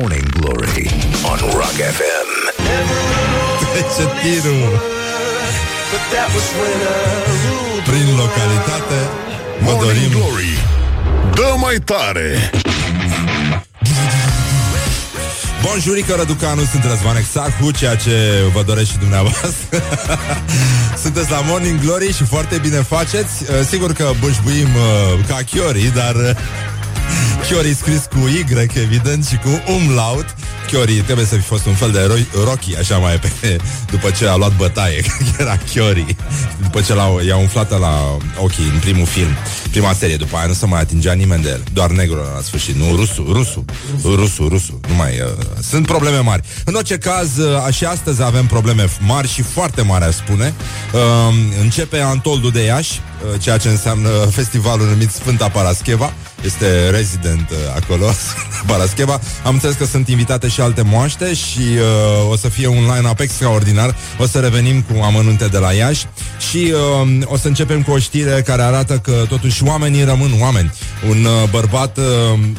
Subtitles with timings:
[0.00, 0.90] Morning Glory
[1.22, 2.28] on Rock FM.
[3.60, 4.82] Trece tirul
[7.84, 8.98] Prin localitate
[9.60, 10.58] Vă Morning dorim Glory.
[11.34, 12.50] Dă mai tare!
[15.62, 19.82] Bonjurică, Răducanu, sunt Răzvan Exarhu, ceea ce vă doresc și dumneavoastră.
[21.02, 23.42] Sunteți la Morning Glory și foarte bine faceți.
[23.42, 26.30] Uh, Sigur că bâșbuim uh, ca Chiori, dar uh,
[27.48, 28.44] Chiori scris cu Y,
[28.82, 30.26] evident, și cu umlaut.
[30.70, 33.56] Chiori trebuie să fi fost un fel de ro- Rocky, așa mai pe,
[33.90, 36.16] după ce a luat bătaie, că era Chiori.
[36.62, 39.28] După ce l-a, i-a umflat la ochii în primul film,
[39.70, 41.62] prima serie, după aia nu se mai atingea nimeni de el.
[41.72, 43.64] Doar negru la sfârșit, nu, rusul, rusul,
[44.02, 44.80] rusul, rusul.
[44.88, 46.42] Nu mai, uh, sunt probleme mari.
[46.64, 50.54] În orice caz, uh, și astăzi avem probleme mari și foarte mari, aș spune.
[50.92, 51.00] Uh,
[51.60, 53.00] începe Antoldu de Iași,
[53.32, 56.12] uh, ceea ce înseamnă festivalul numit Sfânta Parascheva.
[56.44, 58.10] Este rezident uh, acolo,
[58.66, 59.20] Parascheva.
[59.44, 63.20] Am înțeles că sunt invitate și alte moaște și uh, o să fie un line-up
[63.20, 63.96] extraordinar.
[64.18, 66.06] O să revenim cu amănunte de la Iași
[66.50, 70.72] și uh, o să începem cu o știre care arată că totuși oamenii rămân oameni.
[71.08, 72.04] Un uh, bărbat uh,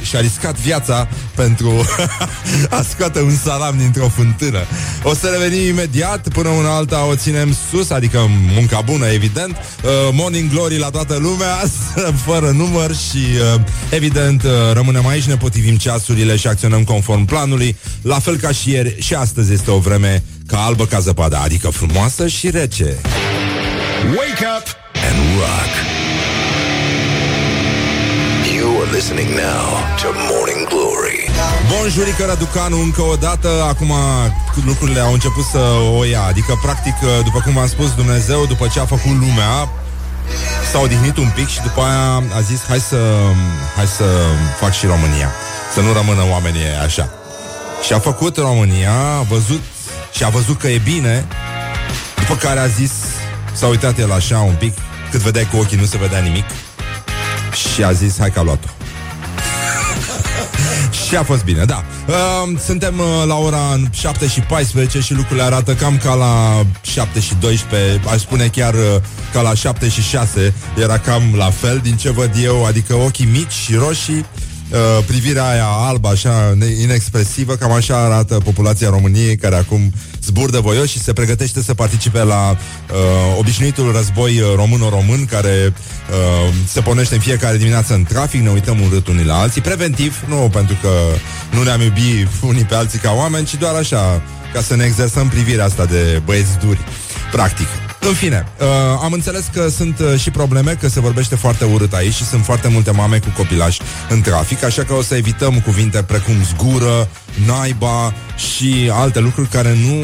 [0.02, 1.86] și-a riscat viața pentru
[2.78, 4.60] a scoate un salam dintr-o fântână.
[5.04, 9.52] O să revenim imediat, până una alta o ținem sus, adică munca bună, evident.
[9.84, 11.56] Uh, morning glory la toată lumea,
[12.26, 13.24] fără număr și
[13.56, 17.78] uh, evident uh, rămânem aici, ne potrivim ceasurile și acționăm conform planului.
[18.02, 21.70] La fel ca și ieri, și astăzi este o vreme ca albă ca zăpada, adică
[21.70, 22.96] frumoasă și rece.
[24.06, 24.66] Wake up
[25.08, 25.74] and rock.
[28.56, 29.66] You are listening now
[30.02, 31.20] to Morning Glory.
[31.72, 33.92] Bonjurică, Raducanu, încă o dată Acum
[34.66, 35.60] lucrurile au început să
[35.98, 39.70] o ia Adică, practic, după cum v-am spus Dumnezeu, după ce a făcut lumea
[40.72, 42.98] S-a odihnit un pic și după aia a zis Hai să,
[43.76, 44.04] hai să
[44.60, 45.32] fac și România.
[45.74, 47.10] Să nu rămână oamenii așa.
[47.86, 49.62] Și a făcut România A văzut
[50.12, 51.26] și a văzut că e bine
[52.16, 52.92] După care a zis
[53.54, 54.74] S-a uitat el așa un pic
[55.12, 56.46] Cât vedeai cu ochii nu se vedea nimic.
[57.74, 58.85] Și a zis hai că a luat-o
[61.08, 61.84] și a fost bine, da.
[62.08, 67.20] Uh, suntem uh, la ora 7 și 14 și lucrurile arată cam ca la 7
[67.20, 69.02] și 12, aș spune chiar uh,
[69.34, 73.26] ca la 7 și 6, era cam la fel din ce văd eu, adică ochii
[73.26, 74.26] mici și roșii,
[74.72, 80.60] Uh, privirea aia albă, așa, ne- inexpresivă, cam așa arată populația României, care acum zburdă
[80.60, 82.98] voios și se pregătește să participe la uh,
[83.38, 88.82] obișnuitul război uh, româno-român, care uh, se pornește în fiecare dimineață în trafic, ne uităm
[88.82, 90.90] urât unii la alții, preventiv, nu pentru că
[91.52, 94.22] nu ne-am iubit unii pe alții ca oameni, ci doar așa,
[94.54, 96.80] ca să ne exersăm privirea asta de băieți duri,
[97.32, 97.68] practic.
[98.08, 98.68] În fine, uh,
[99.04, 102.44] am înțeles că sunt uh, și probleme, că se vorbește foarte urât aici și sunt
[102.44, 107.10] foarte multe mame cu copilași în trafic, așa că o să evităm cuvinte precum zgură,
[107.46, 110.04] naiba și alte lucruri care nu,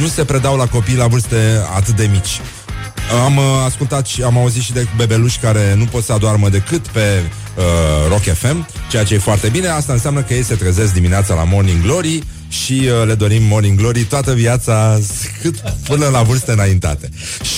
[0.00, 1.36] nu se predau la copii la vârste
[1.76, 2.40] atât de mici.
[3.24, 6.88] Am uh, ascultat și am auzit și de bebeluși care nu pot să adoarmă decât
[6.88, 7.22] pe
[7.56, 7.64] uh,
[8.08, 9.68] Rock FM, ceea ce e foarte bine.
[9.68, 13.78] Asta înseamnă că ei se trezesc dimineața la Morning Glory și uh, le dorim Morning
[13.78, 14.98] Glory toată viața
[15.42, 17.08] cât până la vârste înaintate.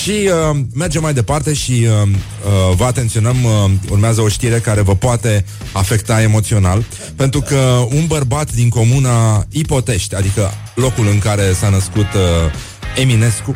[0.01, 4.81] Și uh, mergem mai departe și uh, uh, vă atenționăm, uh, urmează o știre care
[4.81, 6.83] vă poate afecta emoțional,
[7.15, 12.51] pentru că un bărbat din comuna Ipotești, adică locul în care s-a născut uh,
[12.95, 13.55] Eminescu,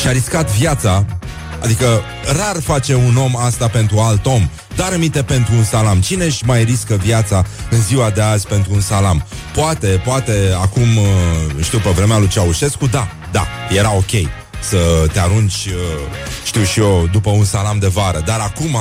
[0.00, 1.06] și-a riscat viața
[1.62, 2.00] Adică
[2.36, 6.44] rar face un om asta pentru alt om Dar aminte pentru un salam Cine își
[6.44, 9.26] mai riscă viața în ziua de azi pentru un salam?
[9.54, 15.20] Poate, poate acum, uh, știu, pe vremea lui Ceaușescu Da, da, era ok Să te
[15.20, 15.72] arunci, uh,
[16.44, 18.76] știu și eu, după un salam de vară Dar acum,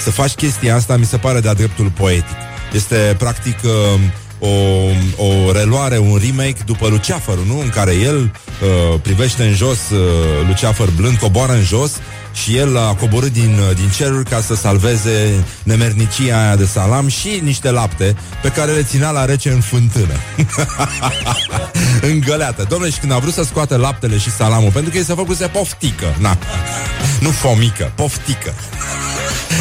[0.00, 2.36] să faci chestia asta Mi se pare de-a dreptul poetic
[2.72, 4.00] Este practic uh,
[4.38, 7.58] o, o reluare, un remake după Luceafărul, nu?
[7.58, 9.98] În care el uh, privește în jos, uh,
[10.46, 11.92] Luceafăr blând, coboară în jos
[12.32, 17.08] și el a coborât din, uh, din ceruri ca să salveze nemernicia aia de salam
[17.08, 20.14] și niște lapte pe care le ținea la rece în fântână.
[22.10, 22.66] în găleată.
[22.68, 25.46] Domnule, și când a vrut să scoate laptele și salamul, pentru că ei se făcuse
[25.46, 26.38] poftică, na.
[27.20, 28.54] Nu fomică, poftică.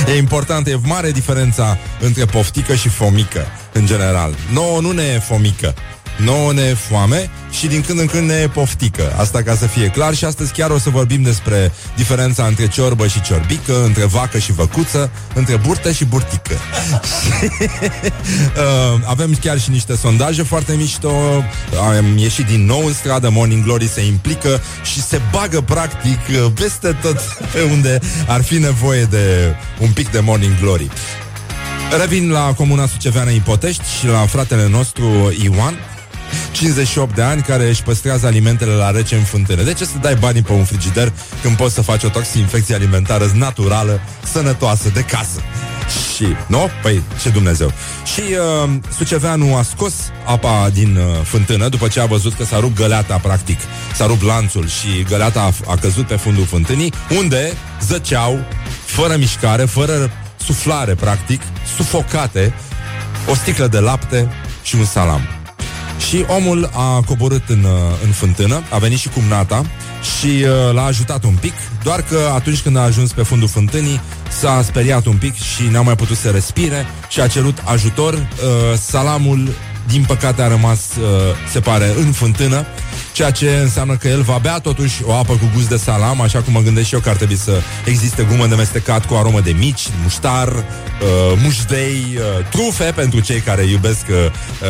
[0.08, 4.36] E important, e mare diferența între poftică și fomică, în general.
[4.54, 5.74] Nouă nu ne e fomică,
[6.24, 9.16] nouă ne e foame și din când în când ne e poftică.
[9.18, 13.08] Asta ca să fie clar și astăzi chiar o să vorbim despre diferența între ciorbă
[13.08, 16.56] și ciorbică, între vacă și văcuță, între burtă și burtică.
[18.58, 21.12] uh, avem chiar și niște sondaje foarte mișto,
[21.88, 26.20] am ieșit din nou în stradă, Morning Glory se implică și se bagă practic
[26.54, 27.18] peste tot
[27.54, 30.90] pe unde ar fi nevoie de un pic de Morning Glory.
[32.00, 35.76] Revin la comuna Suceveană Ipotești și la fratele nostru Ioan,
[36.52, 39.64] 58 de ani, care își păstrează alimentele la rece în fântână.
[39.64, 43.32] De ce să dai banii pe un frigider când poți să faci o toxinfecție alimentară
[43.34, 44.02] naturală,
[44.32, 45.40] sănătoasă, de casă?
[46.16, 46.70] Și, nu?
[46.82, 47.74] Păi, ce Dumnezeu.
[48.14, 49.94] Și uh, Suceveanu a scos
[50.26, 53.60] apa din uh, fântână după ce a văzut că s-a rupt găleata, practic.
[53.96, 58.40] S-a rupt lanțul și găleata a, a căzut pe fundul fântânii, unde zăceau,
[58.86, 60.12] fără mișcare, fără
[60.46, 61.42] suflare, practic,
[61.76, 62.54] sufocate,
[63.30, 64.32] o sticlă de lapte
[64.64, 65.41] și un salam.
[66.08, 67.72] Și omul a coborât în, uh,
[68.06, 69.66] în fântână, a venit și cumnata
[70.20, 71.54] și uh, l-a ajutat un pic,
[71.84, 75.82] doar că atunci când a ajuns pe fundul fântânii, s-a speriat un pic și n-a
[75.82, 78.14] mai putut să respire și a cerut ajutor.
[78.14, 79.50] Uh, salamul,
[79.88, 81.08] din păcate, a rămas, uh,
[81.52, 82.66] se pare, în fântână,
[83.12, 86.40] ceea ce înseamnă că el va bea totuși o apă cu gust de salam, așa
[86.40, 89.40] cum mă gândesc și eu că ar trebui să existe gumă de mestecat cu aromă
[89.40, 90.64] de mici, muștar, uh,
[91.44, 94.16] mușdei, uh, trufe pentru cei care iubesc uh,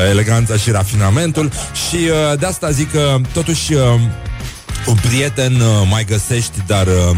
[0.09, 1.51] eleganța și rafinamentul
[1.89, 3.81] și uh, de asta zic că totuși uh,
[4.87, 7.15] un prieten uh, mai găsești, dar uh,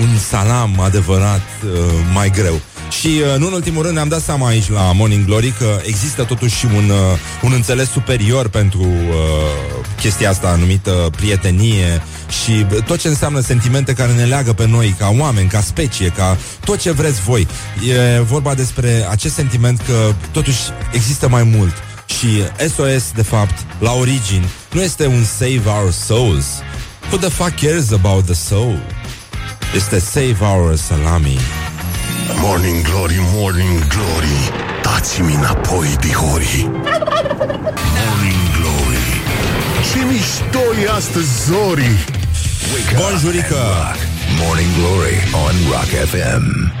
[0.00, 1.70] un salam adevărat uh,
[2.12, 2.60] mai greu.
[2.90, 6.24] Și uh, nu în ultimul rând ne-am dat seama aici la Morning Glory că există
[6.24, 12.02] totuși un, uh, un înțeles superior pentru uh, chestia asta numită prietenie
[12.42, 16.36] și tot ce înseamnă sentimente care ne leagă pe noi ca oameni, ca specie, ca
[16.64, 17.46] tot ce vreți voi.
[18.16, 20.60] E vorba despre acest sentiment că totuși
[20.92, 21.72] există mai mult.
[22.06, 22.42] Și
[22.74, 26.46] SOS, de fapt, la origini, nu este un save our souls.
[27.10, 28.78] Who the fuck cares about the soul?
[29.74, 31.38] Este save our salami.
[32.38, 34.50] Morning Glory, Morning Glory
[34.82, 36.70] Dați-mi înapoi, dihori
[38.06, 39.06] Morning Glory
[39.92, 41.90] Ce mișto e astăzi, Zori!
[42.72, 43.54] Wake up Bonjurică!
[43.54, 43.98] and rock.
[44.42, 45.16] Morning Glory
[45.46, 46.72] on Rock FM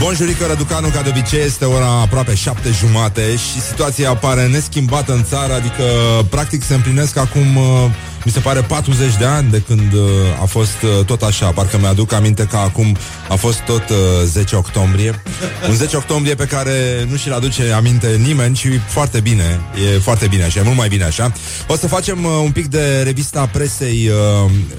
[0.00, 5.24] Bonjurică, Răducanu, ca de obicei, este ora aproape șapte jumate și situația apare neschimbată în
[5.24, 5.82] țară, adică
[6.30, 7.90] practic se împlinesc acum, uh,
[8.24, 10.00] mi se pare, 40 de ani de când uh,
[10.42, 12.96] a fost uh, tot așa, parcă mi-aduc aminte că acum
[13.28, 13.82] a fost tot
[14.24, 15.22] 10 octombrie.
[15.68, 19.60] Un 10 octombrie pe care nu și-l aduce aminte nimeni și foarte bine,
[19.94, 21.32] e foarte bine așa, e mult mai bine așa.
[21.66, 24.10] O să facem un pic de revista presei,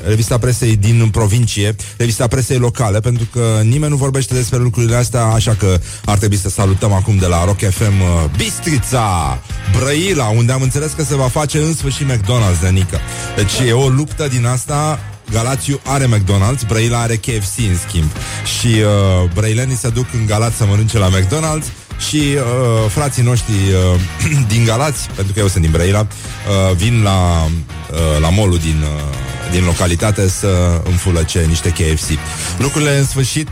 [0.08, 5.24] revista presei din provincie, revista presei locale, pentru că nimeni nu vorbește despre lucrurile astea,
[5.24, 9.40] așa că ar trebui să salutăm acum de la Rock FM uh, Bistrița,
[9.78, 13.00] Brăila, unde am înțeles că se va face în sfârșit McDonald's de Nică.
[13.40, 15.00] Deci e o luptă din asta.
[15.32, 18.12] Galațiu are McDonald's, Brăila are KFC în schimb.
[18.60, 21.66] Și uh, brăilenii se duc în Galați să mănânce la McDonald's
[22.08, 24.00] și uh, frații noștri uh,
[24.54, 27.46] din Galați, pentru că eu sunt din Brăila, uh, vin la,
[27.92, 32.10] uh, la molul din, uh, din localitate să înfulăce niște KFC.
[32.58, 33.48] Lucrurile în sfârșit,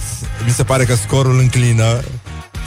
[0.45, 2.03] mi se pare că scorul înclină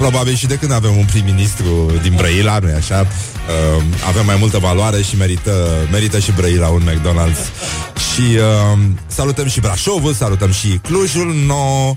[0.01, 3.01] Probabil și de când avem un prim-ministru din Brăila, nu așa?
[3.01, 5.53] Uh, avem mai multă valoare și merită,
[5.91, 7.47] merită și Brăila un McDonald's.
[8.15, 11.97] Și uh, salutăm și Brașovul, salutăm și Clujul Nou,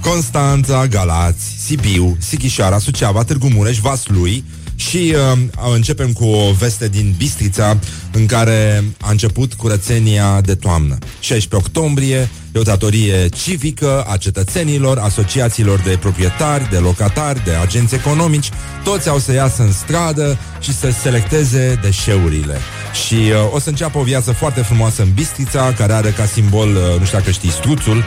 [0.00, 4.44] Constanța, Galați, Sibiu, Sighișoara, Suceava, Târgu Mureș, Vaslui
[4.78, 5.38] și uh,
[5.74, 7.78] începem cu o veste din Bistrița
[8.12, 10.98] în care a început curățenia de toamnă.
[11.20, 17.94] 16 octombrie e o datorie civică a cetățenilor, asociațiilor de proprietari, de locatari, de agenți
[17.94, 18.50] economici.
[18.84, 22.58] Toți au să iasă în stradă și să selecteze deșeurile.
[23.06, 26.68] Și uh, o să înceapă o viață foarte frumoasă în Bistrița, care are ca simbol,
[26.68, 28.04] uh, nu știu dacă știi, struțul.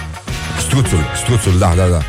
[0.59, 2.01] Struțul, struțul, da, da, da.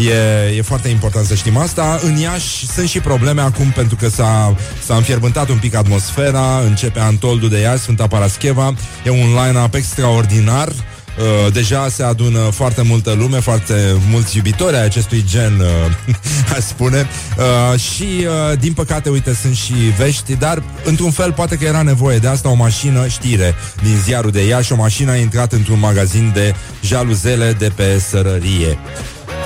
[0.00, 2.00] E, e foarte important să știm asta.
[2.02, 7.00] În Iași sunt și probleme acum pentru că s-a, s-a înfierbântat un pic atmosfera, începe
[7.00, 10.68] Antoldu de Iași, Sfânta Parascheva, e un line-up extraordinar.
[10.68, 16.14] Uh, deja se adună foarte multă lume, foarte mulți iubitori ai acestui gen, uh,
[16.56, 17.06] aș spune.
[17.38, 21.82] Uh, și, uh, din păcate, uite, sunt și vești, dar, într-un fel, poate că era
[21.82, 25.78] nevoie de asta o mașină, știre, din ziarul de Iași, o mașină a intrat într-un
[25.78, 28.78] magazin de jaluzele de pe sărărie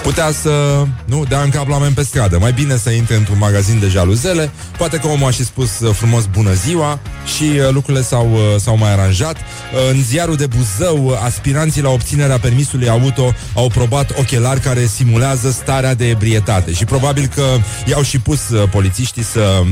[0.05, 2.39] putea să nu dea în cap la pe stradă.
[2.39, 4.51] Mai bine să intre într-un magazin de jaluzele.
[4.79, 6.99] Poate că omul a și spus uh, frumos bună ziua
[7.37, 9.37] și uh, lucrurile s-au, uh, s-au mai aranjat.
[9.91, 15.95] În ziarul de Buzău, aspiranții la obținerea permisului auto au probat ochelari care simulează starea
[15.95, 17.45] de ebrietate și probabil că
[17.87, 19.63] i-au și pus polițiștii să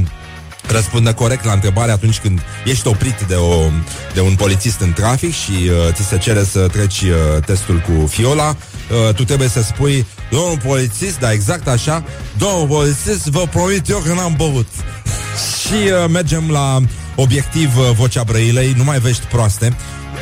[0.66, 3.70] răspundă corect la întrebare atunci când ești oprit de, o,
[4.14, 8.06] de un polițist în trafic și uh, ți se cere să treci uh, testul cu
[8.06, 12.04] fiola, uh, tu trebuie să spui Domnul polițist, da, exact așa
[12.38, 14.68] Domnul polițist, vă promit eu că n-am băut.
[15.60, 16.78] Și uh, mergem la
[17.14, 19.76] obiectiv uh, Vocea Brăilei, nu mai vești proaste.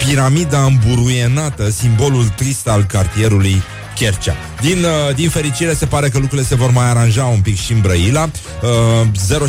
[0.06, 3.62] Piramida îmburuienată, simbolul trist al cartierului
[3.94, 4.50] Chercea.
[4.60, 7.72] Din, uh, din fericire se pare că lucrurile se vor mai aranja un pic și
[7.72, 8.30] în Brăila.
[8.62, 8.68] Uh,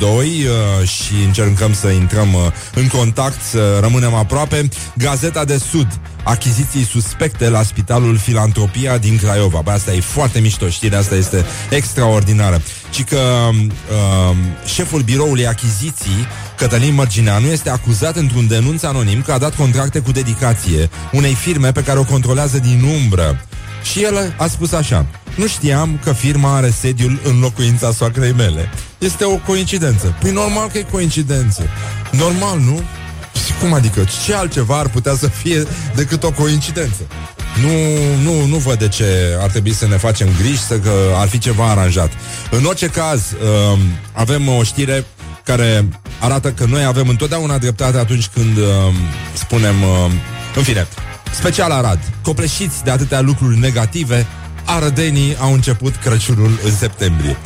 [0.00, 2.40] uh, și încercăm să intrăm uh,
[2.74, 4.68] în contact, să rămânem aproape.
[4.94, 9.60] Gazeta de Sud achiziții suspecte la Spitalul Filantropia din Craiova.
[9.60, 12.62] Bă, asta e foarte mișto, știrea asta este extraordinară.
[12.90, 13.18] Ci că
[13.50, 19.98] uh, șeful biroului achiziții, Cătălin Mărgineanu, este acuzat într-un denunț anonim că a dat contracte
[19.98, 23.44] cu dedicație unei firme pe care o controlează din umbră.
[23.82, 28.70] Și el a spus așa Nu știam că firma are sediul în locuința soacrei mele
[28.98, 31.62] Este o coincidență Păi normal că e coincidență
[32.10, 32.82] Normal, nu?
[33.46, 34.04] Și cum adică?
[34.24, 35.62] Ce altceva ar putea să fie
[35.94, 37.02] decât o coincidență?
[37.60, 37.70] Nu,
[38.22, 39.04] nu, nu văd de ce
[39.40, 42.12] ar trebui să ne facem griji să că ar fi ceva aranjat.
[42.50, 43.78] În orice caz, uh,
[44.12, 45.04] avem o știre
[45.44, 45.88] care
[46.20, 48.64] arată că noi avem întotdeauna dreptate atunci când uh,
[49.32, 50.10] spunem, uh,
[50.56, 50.86] în fine,
[51.32, 54.26] special Arad, copleșiți de atâtea lucruri negative,
[54.64, 57.36] arădenii au început Crăciunul în septembrie.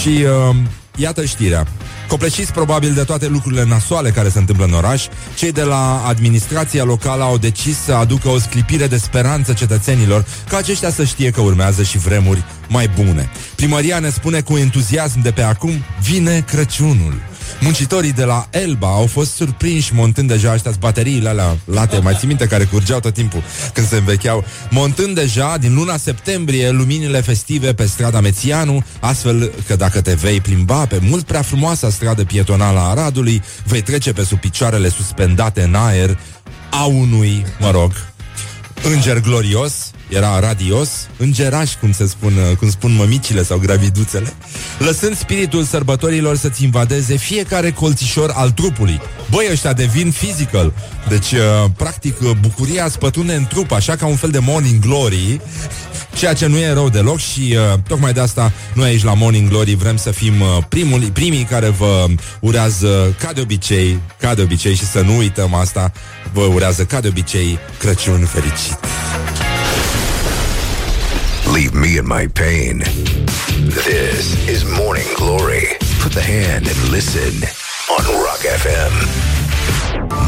[0.00, 0.56] Și uh,
[0.96, 1.66] iată știrea.
[2.08, 6.84] Copleșiți probabil de toate lucrurile nasoale care se întâmplă în oraș, cei de la administrația
[6.84, 11.40] locală au decis să aducă o sclipire de speranță cetățenilor ca aceștia să știe că
[11.40, 13.30] urmează și vremuri mai bune.
[13.54, 17.14] Primăria ne spune cu entuziasm de pe acum, vine Crăciunul.
[17.60, 22.28] Muncitorii de la Elba au fost surprinși montând deja ăștia bateriile alea late, mai ții
[22.28, 27.74] minte, care curgeau tot timpul când se învecheau, montând deja din luna septembrie luminile festive
[27.74, 32.78] pe strada Mețianu, astfel că dacă te vei plimba pe mult prea frumoasa stradă pietonală
[32.78, 36.18] a Aradului, vei trece pe sub picioarele suspendate în aer
[36.70, 37.92] a unui, mă rog,
[38.82, 44.32] înger glorios, era radios, îngeraș, cum se spun, cum spun mămicile sau graviduțele,
[44.78, 49.00] lăsând spiritul sărbătorilor să-ți invadeze fiecare colțișor al trupului.
[49.30, 50.72] Băi, ăștia devin physical.
[51.08, 51.40] Deci, uh,
[51.76, 55.40] practic, uh, bucuria spătune în trup, așa ca un fel de morning glory,
[56.18, 59.48] ceea ce nu e rău deloc și uh, tocmai de asta noi aici la Morning
[59.48, 62.06] Glory vrem să fim uh, primul, primii care vă
[62.40, 65.92] urează ca de obicei, ca de obicei și să nu uităm asta,
[66.32, 68.78] vă urează ca de obicei Crăciun fericit.
[71.58, 72.78] Leave me in my pain.
[73.86, 75.66] This is Morning Glory.
[76.02, 77.34] Put the hand and listen
[77.94, 78.94] on Rock FM.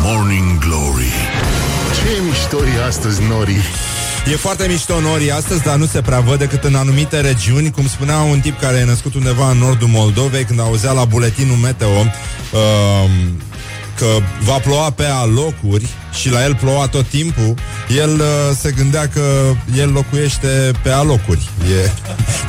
[0.02, 1.12] Morning Glory
[1.94, 3.56] Ce mișto e astăzi, Nori
[4.32, 7.88] E foarte mișto nori astăzi, dar nu se prea văd decât în anumite regiuni, cum
[7.88, 11.88] spunea un tip care e născut undeva în nordul Moldovei, când auzea la buletinul meteo
[11.88, 13.10] uh,
[14.00, 14.06] că
[14.44, 15.88] va ploua pe alocuri
[16.20, 17.54] și la el ploua tot timpul,
[17.96, 21.50] el uh, se gândea că el locuiește pe alocuri.
[21.70, 21.90] E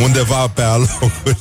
[0.04, 1.38] undeva pe alocuri.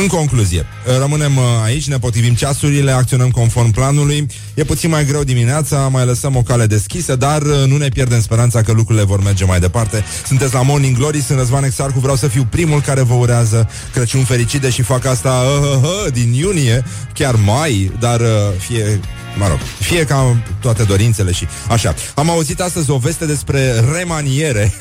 [0.00, 0.66] În concluzie,
[0.98, 4.26] rămânem uh, aici, ne potrivim ceasurile, acționăm conform planului.
[4.54, 8.20] E puțin mai greu dimineața, mai lăsăm o cale deschisă, dar uh, nu ne pierdem
[8.20, 10.04] speranța că lucrurile vor merge mai departe.
[10.26, 14.24] Sunteți la Morning Glory, sunt Răzvan Exarcu, vreau să fiu primul care vă urează Crăciun
[14.24, 16.84] fericit, și fac asta uh, uh, uh, din iunie,
[17.14, 18.26] chiar mai, dar uh,
[18.58, 19.00] fie
[19.38, 21.94] Mă rog, fie ca toate dorințele și așa.
[22.14, 24.72] Am auzit astăzi o veste despre remaniere.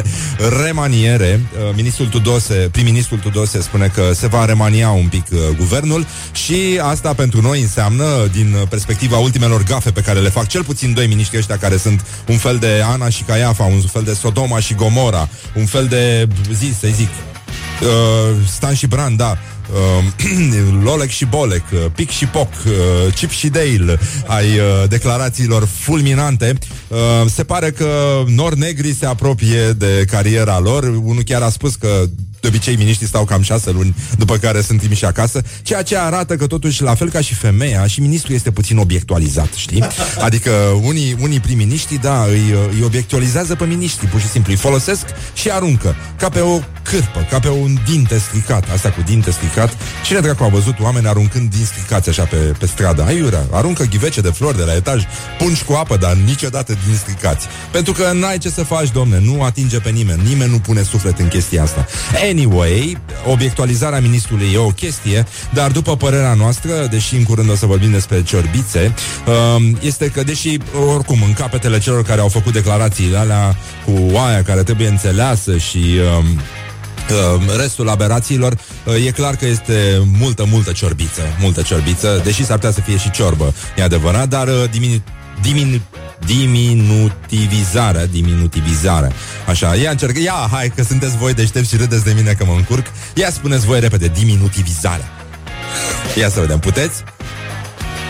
[0.64, 1.40] remaniere.
[1.52, 6.80] Uh, ministrul Tudose, prim-ministrul Tudose spune că se va remania un pic uh, guvernul și
[6.82, 11.06] asta pentru noi înseamnă, din perspectiva ultimelor gafe pe care le fac cel puțin doi
[11.06, 14.74] miniștri ăștia care sunt un fel de Ana și Caiafa, un fel de Sodoma și
[14.74, 17.08] Gomora, un fel de, zi, să zic,
[17.82, 19.38] uh, Stan și Bran, da,
[19.72, 20.04] uh,
[20.84, 26.58] Lolec și Bolec, uh, Pic și Poc, uh, Chip și Dale ai uh, declarațiilor fulminante.
[26.88, 26.98] Uh,
[27.34, 30.84] se pare că nor negri se apropie de cariera lor.
[30.84, 32.04] Unul chiar a spus că
[32.48, 36.36] de obicei miniștrii stau cam șase luni după care sunt trimiși acasă, ceea ce arată
[36.36, 39.84] că totuși, la fel ca și femeia, și ministrul este puțin obiectualizat, știi?
[40.20, 40.50] Adică
[40.82, 45.50] unii, unii prim-miniștri, da, îi, îi obiectualizează pe miniștri, pur și simplu, îi folosesc și
[45.50, 49.76] aruncă, ca pe o cârpă, ca pe un dinte stricat, asta cu dinte stricat.
[50.04, 53.02] Cine dracu a văzut oameni aruncând din stricați așa pe, pe stradă?
[53.02, 55.04] Aiurea, aruncă ghivece de flori de la etaj,
[55.38, 57.46] pungi cu apă, dar niciodată din stricați.
[57.72, 61.18] Pentru că n-ai ce să faci, domne, nu atinge pe nimeni, nimeni nu pune suflet
[61.18, 61.86] în chestia asta.
[62.38, 67.66] Anyway, obiectualizarea ministrului e o chestie, dar după părerea noastră, deși în curând o să
[67.66, 68.94] vorbim despre ciorbițe,
[69.56, 70.58] um, este că, deși,
[70.94, 75.78] oricum, în capetele celor care au făcut declarațiile alea cu aia care trebuie înțeleasă și
[76.18, 82.44] um, uh, restul aberațiilor, uh, e clar că este multă, multă ciorbiță, multă ciorbiță, deși
[82.44, 85.02] s-ar putea să fie și ciorbă, e adevărat, dar uh, diminu-
[85.42, 85.82] diminu-
[86.26, 89.12] diminutivizarea, diminutivizarea.
[89.46, 92.52] Așa, ia încerc, ia, hai că sunteți voi deștepți și râdeți de mine că mă
[92.52, 92.86] încurc.
[93.14, 95.08] Ia spuneți voi repede, diminutivizarea.
[96.16, 97.02] Ia să vedem, puteți?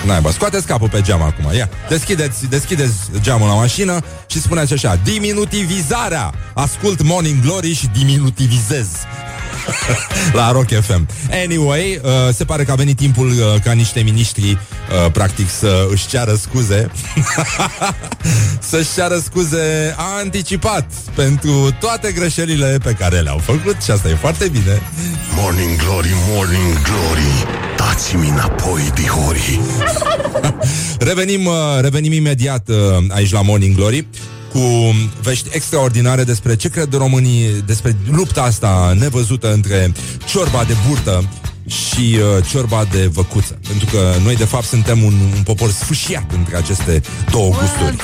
[0.06, 5.00] Naiba, scoateți capul pe geam acum, ia Deschideți, deschideți geamul la mașină Și spuneți așa,
[5.04, 8.88] diminutivizarea Ascult Morning Glory și diminutivizez
[10.32, 11.08] la Rock FM.
[11.44, 15.86] Anyway, uh, se pare că a venit timpul uh, ca niște miniștri uh, practic să
[15.90, 16.90] își ceară scuze
[18.70, 24.48] să-și ceară scuze anticipat pentru toate greșelile pe care le-au făcut și asta e foarte
[24.48, 24.82] bine.
[25.34, 27.46] Morning Glory, Morning Glory,
[27.76, 29.60] dați-mi înapoi, dihori.
[31.08, 32.76] revenim, uh, revenim imediat uh,
[33.08, 34.06] aici la Morning Glory
[34.58, 39.92] cu vești extraordinare despre ce cred românii despre lupta asta nevăzută între
[40.26, 41.28] ciorba de burtă
[41.66, 43.58] și uh, ciorba de văcuță.
[43.68, 47.00] Pentru că noi, de fapt, suntem un, un popor sfâșiat între aceste
[47.30, 47.96] două gusturi.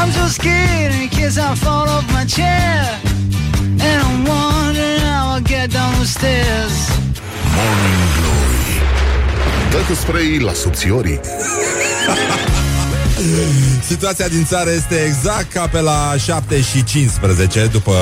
[0.00, 2.82] I'm so scared in case I fall off my chair.
[3.86, 6.76] And I'm wondering how I'll get down the stairs.
[7.56, 8.47] Morning Glory
[9.70, 11.20] Dă cu spray la subțiorii
[13.88, 17.92] Situația din țară este exact ca pe la 7 și 15 După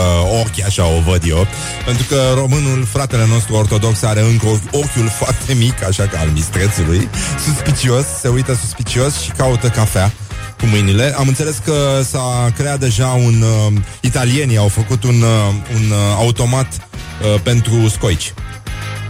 [0.42, 1.46] ochi, așa o văd eu
[1.85, 7.08] Pentru că românul, fratele nostru ortodox Are încă ochiul foarte mic Așa ca al mistrețului
[7.44, 10.12] Suspicios, se uită suspicios și caută cafea
[10.58, 11.14] cu mâinile.
[11.18, 13.42] Am înțeles că s-a creat deja un...
[13.42, 15.28] Uh, italienii au făcut un, uh,
[15.75, 18.35] un uh, automat uh, pentru scoici.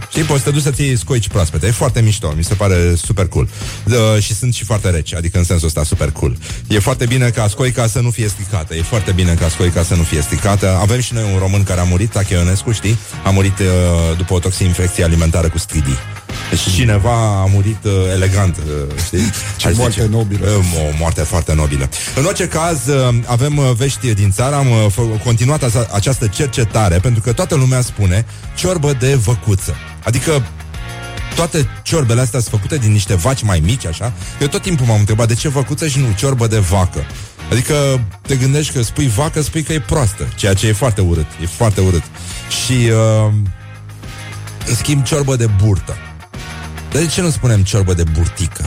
[0.09, 1.67] Știi, poți să te duci să ții scoici proaspete.
[1.67, 3.47] E foarte mișto, mi se pare super cool.
[3.85, 6.37] Uh, și sunt și foarte reci, adică în sensul ăsta super cool.
[6.67, 8.75] E foarte bine ca scoica să nu fie stricată.
[8.75, 10.77] E foarte bine ca scoica să nu fie stricată.
[10.81, 12.97] Avem și noi un român care a murit, Tache Ionescu, știi?
[13.23, 13.65] A murit uh,
[14.17, 15.97] după o toxinfecție alimentară cu stridii.
[16.49, 17.11] Deci cineva
[17.41, 19.31] a murit uh, elegant, uh, știi?
[19.57, 20.07] Ce moarte zice.
[20.11, 20.47] nobilă.
[20.47, 20.63] Uh,
[20.93, 21.89] o moarte foarte nobilă.
[22.15, 26.97] În orice caz, uh, avem uh, vești din țară, am uh, continuat a- această cercetare,
[26.99, 28.25] pentru că toată lumea spune
[28.55, 29.75] ciorbă de văcuță.
[30.03, 30.45] Adică
[31.35, 34.13] toate ciorbele astea sunt făcute din niște vaci mai mici, așa.
[34.41, 37.05] Eu tot timpul m-am întrebat de ce văcuță și nu ciorbă de vacă.
[37.51, 37.73] Adică
[38.21, 41.25] te gândești că spui vacă, spui că e proastă, ceea ce e foarte urât.
[41.41, 42.03] E foarte urât.
[42.65, 43.31] Și uh,
[44.67, 45.95] în schimb ciorbă de burtă.
[46.97, 48.65] Dar de ce nu spunem ciorbă de burtică?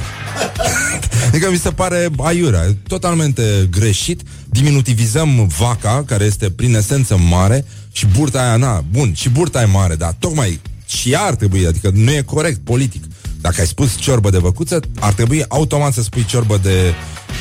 [1.28, 4.20] adică mi se pare aiurea, totalmente greșit.
[4.48, 9.64] Diminutivizăm vaca, care este prin esență mare, și burta aia, na, bun, și burta e
[9.64, 13.04] mare, dar tocmai și ea ar trebui, adică nu e corect politic.
[13.40, 16.94] Dacă ai spus ciorbă de văcuță, ar trebui automat să spui ciorbă de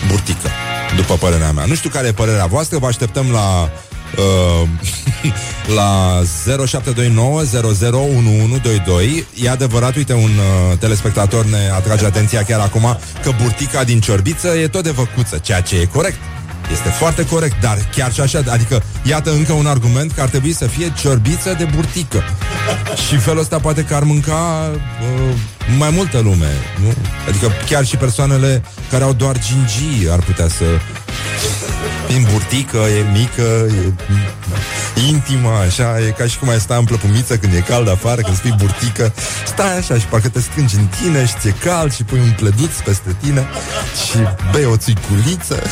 [0.08, 0.50] burtică,
[0.96, 1.66] după părerea mea.
[1.66, 3.70] Nu știu care e părerea voastră, vă așteptăm la
[4.18, 4.70] Uh,
[5.78, 6.22] la
[6.66, 13.84] 0729 001122 E adevărat, uite, un uh, telespectator ne atrage atenția chiar acum Că burtica
[13.84, 16.18] din ciorbiță e tot de văcuță Ceea ce e corect
[16.72, 20.54] este foarte corect, dar chiar și așa, adică iată încă un argument că ar trebui
[20.54, 22.24] să fie ciorbiță de burtică.
[23.08, 25.36] și felul ăsta poate că ar mânca uh,
[25.78, 26.94] mai multă lume, nu?
[27.28, 30.64] Adică chiar și persoanele care au doar gingii ar putea să
[32.10, 33.68] din burtică, e mică,
[34.96, 38.22] e intimă, așa, e ca și cum ai sta în plăpumiță când e cald afară,
[38.22, 39.14] când spui burtică,
[39.46, 42.74] stai așa și parcă te strângi în tine și ți-e cald și pui un pleduț
[42.86, 43.48] peste tine
[44.10, 44.18] și
[44.52, 45.60] bei o țuiculiță.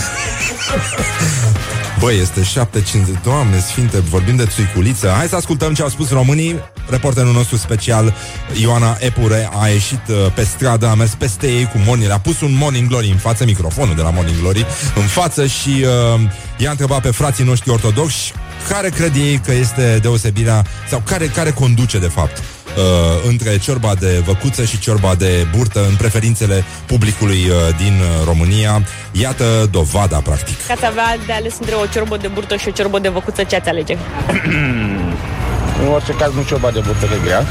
[1.99, 5.07] Băi, este 7.50 Doamne sfinte, vorbim de țuiculiță.
[5.17, 6.55] Hai să ascultăm ce au spus românii.
[6.89, 8.13] Reporterul nostru special,
[8.61, 12.11] Ioana Epure A ieșit uh, pe stradă, a mers peste ei cu Morning.
[12.11, 15.85] A pus un Morning Glory în față Microfonul de la Morning Glory în față Și
[16.13, 16.21] uh,
[16.57, 18.33] i-a întrebat pe frații noștri ortodoxi
[18.69, 23.95] Care cred ei că este deosebirea Sau care, care conduce de fapt uh, între ciorba
[23.99, 28.83] de văcuță și ciorba de burtă în preferințele publicului uh, din uh, România.
[29.11, 30.55] Iată dovada, practic.
[30.71, 33.55] Ați avea de ales între o ciorbă de burtă și o ciorbă de văcuță, ce
[33.55, 33.97] ați alege?
[35.81, 37.41] În orice caz, nu ciorba de burtă, că e grea.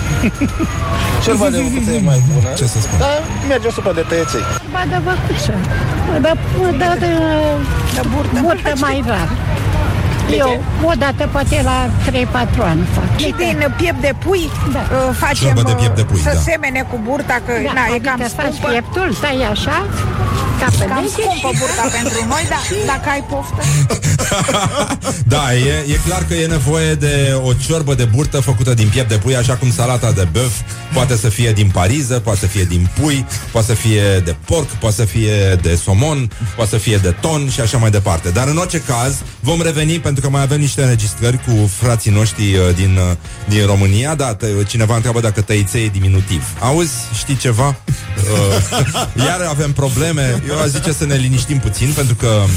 [1.25, 2.49] ciorba de văcuță e mai bună.
[2.61, 2.99] Ce să spun?
[2.99, 3.17] Dar
[3.49, 4.45] merge o supă de tăieței.
[4.75, 5.55] Ba de văcuță.
[6.25, 6.33] Da,
[6.83, 7.11] da, de,
[7.95, 9.29] de burtă, burtă mai rar.
[10.37, 13.19] Eu, o dată poate la 3-4 ani fac.
[13.19, 14.79] Și din piept de pui Da.
[14.79, 16.41] uh, facem Ciorbă de piept de pui, uh, să da.
[16.41, 18.69] semene cu burta, că Da, na, e cam adică faci scumpă.
[18.71, 19.77] pieptul, stai așa,
[20.61, 22.63] ca pe Cam lege scumpă burta pentru noi, dar
[22.93, 23.63] dacă ai poftă.
[25.29, 29.09] Da, e, e clar că e nevoie de o ciorbă de burtă făcută din piept
[29.09, 30.53] de pui, așa cum salata de băf
[30.95, 34.69] poate să fie din pariză, poate să fie din pui, poate să fie de porc,
[34.69, 38.29] poate să fie de somon, poate să fie de ton și așa mai departe.
[38.31, 42.55] Dar în orice caz, vom reveni pentru că mai avem niște înregistrări cu frații noștri
[42.55, 43.17] uh, din, uh,
[43.49, 44.15] din România.
[44.15, 46.43] Da, tă- cineva întreabă dacă tăiței e diminutiv.
[46.61, 47.67] Auzi, știi ceva?
[47.67, 48.83] Uh,
[49.27, 50.43] iar avem probleme.
[50.49, 52.51] Eu aș zice să ne liniștim puțin pentru că Uh,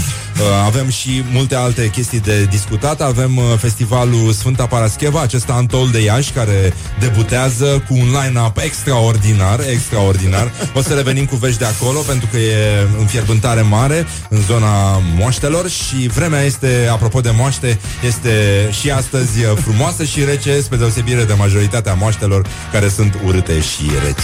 [0.65, 3.01] avem și multe alte chestii de discutat.
[3.01, 9.59] Avem uh, festivalul Sfânta Parascheva, acesta Antol de Iași, care debutează cu un line-up extraordinar,
[9.71, 10.51] extraordinar.
[10.73, 15.69] O să revenim cu vești de acolo, pentru că e înfierbântare mare în zona moaștelor
[15.69, 21.23] și vremea este, apropo de moaște, este și astăzi uh, frumoasă și rece, spre deosebire
[21.23, 24.23] de majoritatea moaștelor care sunt urâte și reci.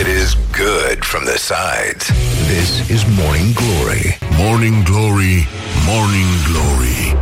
[0.00, 2.04] It is good from the sides.
[2.54, 4.18] This is Morning Glory.
[4.36, 5.43] Morning Glory,
[5.86, 7.16] Morning Glory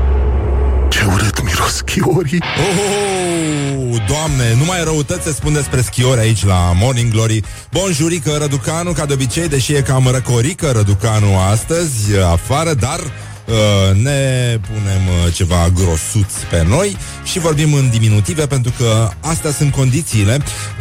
[0.89, 7.13] Ce urât miros chiorii Oh, doamne, numai răutăți se spun despre schiori aici la Morning
[7.13, 7.43] Glory.
[7.71, 13.32] Bonjurică Răducanu, ca de obicei, deși e cam răcorică Răducanu astăzi, afară, dar uh,
[14.03, 19.73] ne punem uh, ceva grosuți pe noi și vorbim în diminutive pentru că astea sunt
[19.73, 20.39] condițiile.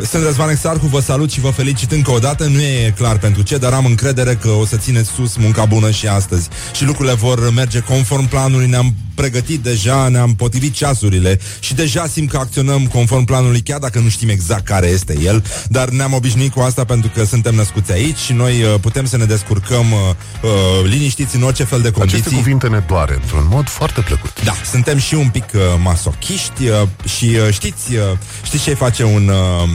[0.10, 2.44] Sunt Răzvan Exarcu, vă salut și vă felicit încă o dată.
[2.44, 5.92] Nu e clar pentru ce, dar am încredere că o să țineți sus munca bună
[5.92, 6.48] și astăzi.
[6.76, 8.68] Și lucrurile vor merge conform planului.
[8.68, 14.00] Ne-am pregătit deja, ne-am potrivit ceasurile și deja simt că acționăm conform planului, chiar dacă
[14.00, 17.92] nu știm exact care este el, dar ne-am obișnuit cu asta pentru că suntem născuți
[17.92, 20.00] aici și noi uh, putem să ne descurcăm uh,
[20.44, 22.51] uh, liniștiți în orice fel de condiții.
[22.52, 26.68] Aceste cuvinte ne doare într-un mod foarte plăcut Da, suntem și un pic uh, masochiști
[26.68, 28.02] uh, și uh, știți, uh,
[28.44, 29.70] știți ce face un, uh,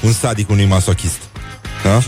[0.00, 1.18] un sadic unui masochist?
[1.86, 2.00] Da?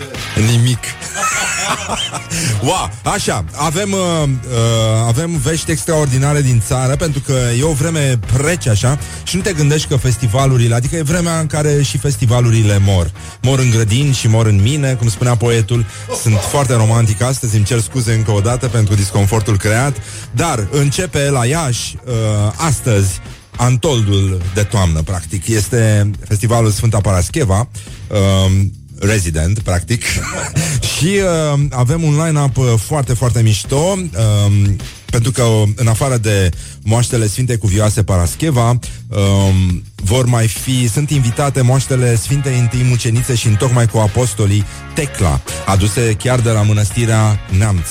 [0.53, 0.79] Nimic.
[2.69, 8.19] wow, așa, avem, uh, uh, avem vești extraordinare din țară pentru că e o vreme
[8.45, 12.79] rece așa și nu te gândești că festivalurile, adică e vremea în care și festivalurile
[12.79, 13.11] mor.
[13.43, 15.87] Mor în grădini și mor în mine, cum spunea poetul.
[16.23, 19.97] Sunt foarte romantic astăzi, îmi cer scuze încă o dată pentru disconfortul creat,
[20.31, 22.13] dar începe la Iași uh,
[22.57, 23.21] astăzi
[23.59, 25.47] Antoldul de toamnă, practic.
[25.47, 27.69] Este festivalul Sfânta Parascheva.
[28.09, 28.61] Uh,
[29.01, 30.03] resident, practic.
[30.97, 33.99] și uh, avem un line-up uh, foarte, foarte mișto.
[33.99, 34.71] Uh,
[35.11, 36.51] pentru că uh, în afară de
[36.83, 43.47] moaștele Sfinte Cuvioase Parascheva um, vor mai fi, sunt invitate moaștele Sfintei Întâi Mucenițe și
[43.47, 44.65] întocmai cu apostolii
[44.95, 47.87] Tecla, aduse chiar de la mănăstirea Neamț.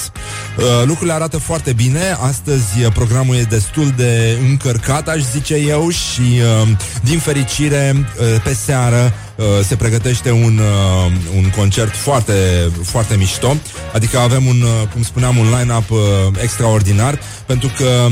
[0.58, 5.90] Uh, lucrurile arată foarte bine, astăzi uh, programul e destul de încărcat, aș zice eu,
[5.90, 6.70] și uh,
[7.04, 12.34] din fericire uh, pe seară uh, se pregătește un, uh, un concert foarte,
[12.84, 13.56] foarte mișto,
[13.94, 16.00] adică avem un, uh, cum spuneam, un line-up uh,
[16.42, 18.08] extraordinar, pentru că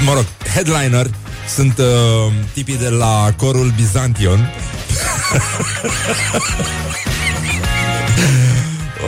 [0.00, 1.06] mă rog, headliner
[1.54, 4.50] sunt uh, tipii de la corul Byzantion.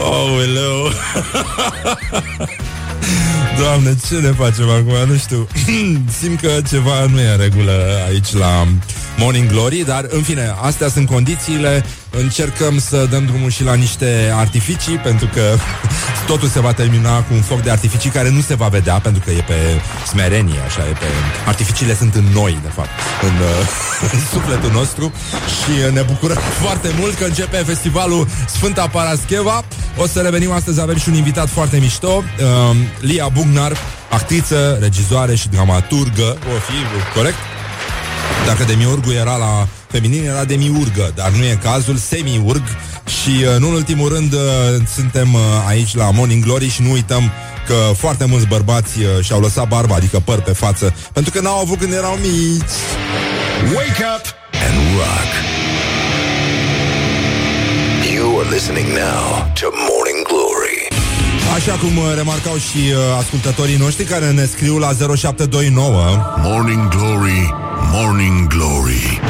[0.03, 0.91] oh, hello.
[3.59, 5.09] Doamne, ce ne facem acum?
[5.09, 5.49] Nu știu.
[6.21, 7.73] Simt că ceva nu e în regulă
[8.09, 8.67] aici la
[9.17, 11.85] Morning Glory, dar în fine, astea sunt condițiile.
[12.11, 15.41] Încercăm să dăm drumul și la niște artificii, pentru că
[16.27, 19.23] totul se va termina cu un foc de artificii care nu se va vedea, pentru
[19.25, 21.07] că e pe smerenie, așa, e pe...
[21.47, 22.89] Artificiile sunt în noi, de fapt,
[23.23, 25.13] în, uh, în sufletul nostru
[25.57, 29.65] și ne bucurăm foarte mult că începe festivalul Sfânta Parascheva.
[29.97, 33.77] O să revenim astăzi, avem și un invitat foarte mișto, uh, Lia Bugnar,
[34.11, 36.29] actriță, regizoare și dramaturgă.
[36.55, 37.37] O fi, corect?
[38.47, 42.63] Dacă demiurgul era la feminin, era demiurgă, dar nu e cazul, semiurg
[43.07, 44.41] și, uh, nu în ultimul rând, uh,
[44.95, 47.33] suntem uh, aici la Morning Glory și nu uităm
[47.67, 51.59] că foarte mulți bărbați uh, și-au lăsat barba, adică păr pe față, pentru că n-au
[51.61, 52.77] avut când erau mici.
[53.75, 54.25] Wake up
[54.67, 55.31] and rock.
[58.15, 60.89] You are listening now to Morning Glory.
[61.55, 66.05] Așa cum uh, remarcau și uh, ascultătorii noștri care ne scriu la 0729
[66.43, 67.55] Morning Glory,
[67.93, 69.21] Morning Glory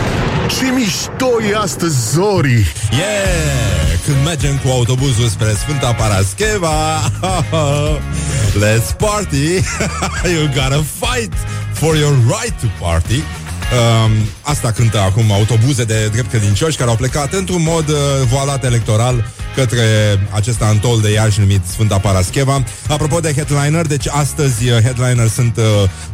[0.49, 2.73] Ce mișto e astăzi, Zori!
[2.91, 3.99] Yeah!
[4.05, 7.01] Când mergem cu autobuzul spre Sfânta Parascheva
[8.65, 9.65] Let's party!
[10.35, 11.33] You gotta fight
[11.73, 13.23] For your right to party!
[13.73, 17.97] Um, asta cântă acum autobuze de drept credincioși care au plecat într-un mod uh,
[18.31, 19.25] voalat electoral
[19.57, 19.83] către
[20.31, 22.65] acest antol de Iași numit Sfânta Parascheva.
[22.89, 25.65] Apropo de headliner, deci astăzi uh, headliner sunt uh,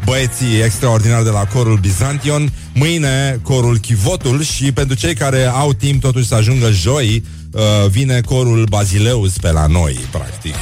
[0.04, 6.00] băieții extraordinari de la corul Byzantion, mâine corul Chivotul și pentru cei care au timp
[6.00, 10.54] totuși să ajungă joi, uh, vine corul Bazileus pe la noi, practic.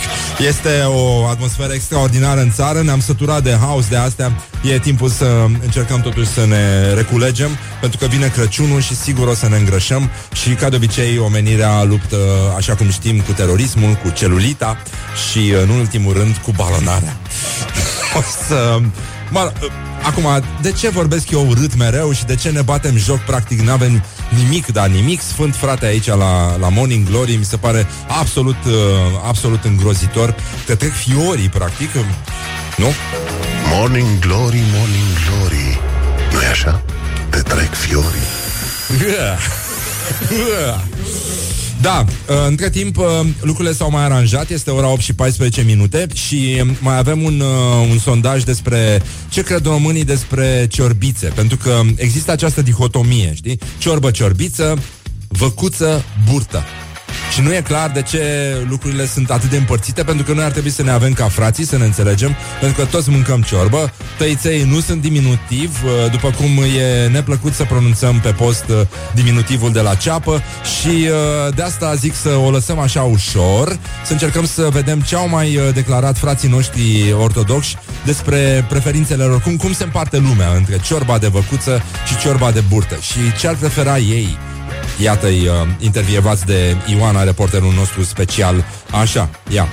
[0.46, 5.46] Este o atmosferă extraordinară în țară, ne-am săturat de haos de astea, e timpul să
[5.62, 7.50] încercăm totuși să ne reculegem,
[7.80, 11.82] pentru că vine Crăciunul și sigur o să ne îngrășăm și ca de obicei omenirea
[11.82, 12.16] luptă,
[12.56, 14.76] așa cum știm, cu terorismul, cu celulita
[15.30, 17.16] și, în ultimul rând, cu balonarea.
[18.18, 18.80] o să...
[19.30, 19.52] Mă,
[20.02, 20.24] acum,
[20.62, 23.18] de ce vorbesc eu urât mereu și de ce ne batem joc?
[23.18, 24.04] Practic, nu avem
[24.36, 27.36] nimic, dar nimic sfânt, frate, aici la, la Morning Glory.
[27.36, 27.86] Mi se pare
[28.20, 28.72] absolut, uh,
[29.28, 30.34] absolut îngrozitor.
[30.66, 31.90] Te trec fiorii, practic.
[32.76, 32.86] Nu?
[33.72, 35.80] Morning glory, morning glory
[36.32, 36.82] nu e așa?
[37.30, 38.18] Te trec fiorii
[41.80, 43.04] Da, uh, între timp uh,
[43.40, 47.88] lucrurile s-au mai aranjat, este ora 8 și 14 minute și mai avem un, uh,
[47.90, 53.58] un sondaj despre ce cred românii despre ciorbițe, pentru că există această dihotomie, știi?
[53.78, 54.78] Ciorbă-ciorbiță,
[55.28, 56.64] văcuță, burtă.
[57.30, 58.22] Și nu e clar de ce
[58.68, 61.64] lucrurile sunt atât de împărțite, pentru că noi ar trebui să ne avem ca frații,
[61.64, 66.62] să ne înțelegem, pentru că toți mâncăm ciorbă, tăiței nu sunt diminutiv, uh, după cum
[66.78, 68.80] e neplăcut să pronunțăm pe post uh,
[69.14, 70.42] diminutivul de la ceapă.
[70.78, 75.16] Și uh, de asta zic să o lăsăm așa ușor, să încercăm să vedem ce
[75.16, 80.78] au mai declarat frații noștri ortodoxi despre preferințele lor, cum, cum se împarte lumea între
[80.82, 82.98] ciorba de văcuță și ciorba de burtă.
[83.00, 84.38] Și ce ar prefera ei.
[84.98, 88.64] Iată-i uh, intervievați de Ioana, reporterul nostru special.
[88.90, 89.68] Așa, ia.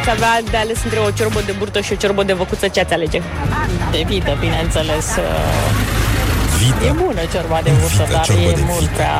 [0.00, 2.80] Ați avea de ales între o ciorbă de burtă și o ciorbă de văcuță, ce
[2.80, 3.20] ați alege?
[3.90, 5.06] De vită, bineînțeles.
[6.58, 6.84] Vită.
[6.84, 8.92] E bună ciorba de burtă, Vită, dar ciorbă e de mult vită.
[8.94, 9.16] prea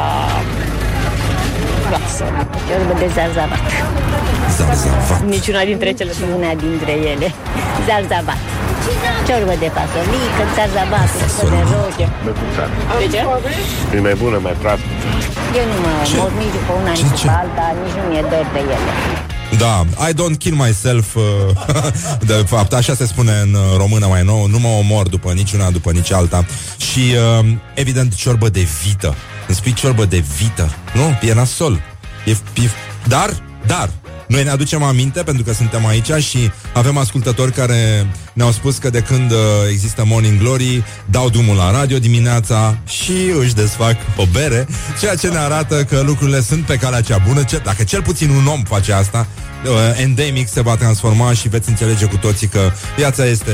[1.88, 2.24] grasă.
[2.68, 3.64] Ciorbă de zarzavat.
[4.57, 5.22] Zarzavat.
[5.35, 7.29] Niciuna dintre cele Și una dintre ele.
[7.88, 8.40] Zarzavat.
[9.27, 12.07] Ciorbă de fasolică, zarzavat, ciorbă de roge.
[13.01, 13.20] De ce?
[13.96, 14.87] E mai bună, mai proastă.
[15.59, 17.27] Eu nu mă mor nici după una, Ce- nici ce?
[17.27, 18.77] după alta, nici nu mi-e dor de ele.
[19.59, 19.75] Da,
[20.09, 21.22] I don't kill myself uh,
[22.31, 25.70] De fapt, așa se spune în uh, română mai nou Nu mă omor după niciuna,
[25.70, 26.44] după nici alta
[26.77, 29.14] Și, uh, evident, ciorbă de vită
[29.46, 31.29] Îmi spui ciorbă de vită Nu?
[31.29, 31.81] E nasol
[32.25, 32.68] e, e,
[33.05, 33.31] Dar,
[33.66, 33.90] dar
[34.27, 38.91] noi ne aducem aminte pentru că suntem aici și avem ascultători care ne-au spus că
[38.91, 39.39] de când uh,
[39.71, 44.67] există Morning Glory dau drumul la radio dimineața și își desfac o bere,
[45.01, 47.43] ceea ce ne arată că lucrurile sunt pe calea cea bună.
[47.43, 49.27] Ce, dacă cel puțin un om face asta,
[49.65, 52.61] uh, endemic se va transforma și veți înțelege cu toții că
[52.97, 53.53] viața este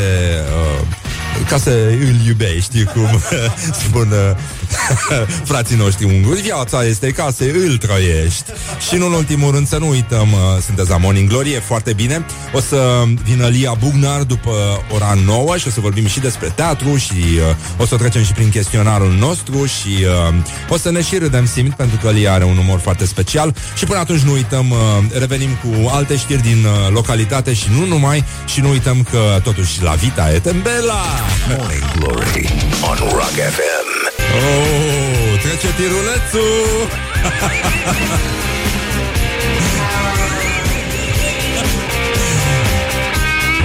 [0.79, 3.09] uh, ca să îl iubești, cum
[3.87, 4.37] spun uh,
[5.51, 6.41] frații noștri unguri.
[6.41, 8.45] Viața este ca să îl trăiești.
[8.89, 11.93] Și nu în ultimul rând să nu uităm, uh, sunteți la Morning Glory, e foarte
[11.93, 12.25] bine.
[12.53, 14.51] O să vină Lia Bugnar după
[14.95, 18.33] ora 9 și o să vorbim și despre teatru și uh, o să trecem și
[18.33, 20.35] prin chestionarul nostru și uh,
[20.69, 23.85] o să ne și râdem simt pentru că Lia are un umor foarte special și
[23.85, 24.79] până atunci nu uităm, uh,
[25.19, 29.83] revenim cu alte știri din uh, localitate și nu numai și nu uităm că totuși
[29.83, 31.05] la Vita e tembela.
[31.49, 32.49] Morning Glory
[32.83, 33.92] on Rock FM.
[34.35, 36.89] Oh, trece tirulețul!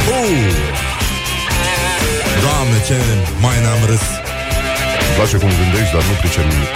[0.07, 0.67] uh.
[2.41, 2.95] Doamne, ce
[3.39, 4.01] mai n-am râs
[5.07, 6.67] Îmi place cum gândești, dar nu pricep nimic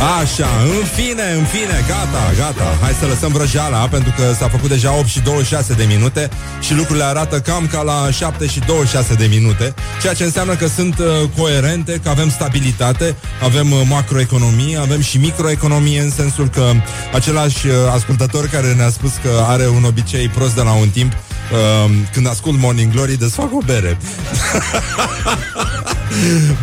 [0.00, 2.78] Așa, în fine, în fine, gata, gata.
[2.80, 6.28] Hai să lăsăm vrăjeala Pentru că s-a făcut deja 8 și 26 de minute
[6.60, 10.66] Și lucrurile arată cam ca la 7 și 26 de minute Ceea ce înseamnă că
[10.66, 16.70] sunt uh, coerente Că avem stabilitate Avem uh, macroeconomie, avem și microeconomie În sensul că
[17.14, 21.12] același uh, ascultător Care ne-a spus că are un obicei prost de la un timp
[21.52, 23.98] uh, Când ascult Morning Glory Desfac o bere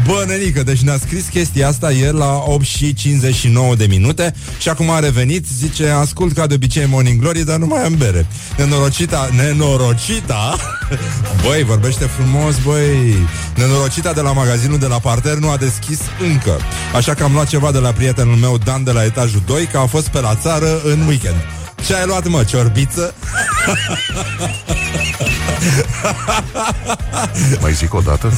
[0.06, 4.70] Bă, nenică, deci ne-a scris chestia asta ieri la 8 și 59 de minute și
[4.70, 8.28] acum a revenit, zice, ascult ca de obicei Morning Glory, dar nu mai am bere.
[8.58, 10.56] Nenorocita, nenorocita,
[11.44, 16.00] băi, vorbește frumos, băi, nenorocita de la magazinul de la parter nu a deschis
[16.32, 16.58] încă.
[16.96, 19.78] Așa că am luat ceva de la prietenul meu, Dan, de la etajul 2, că
[19.78, 21.46] a fost pe la țară în weekend.
[21.86, 23.14] Ce ai luat, mă, ciorbiță?
[27.62, 28.34] Mai zic o dată?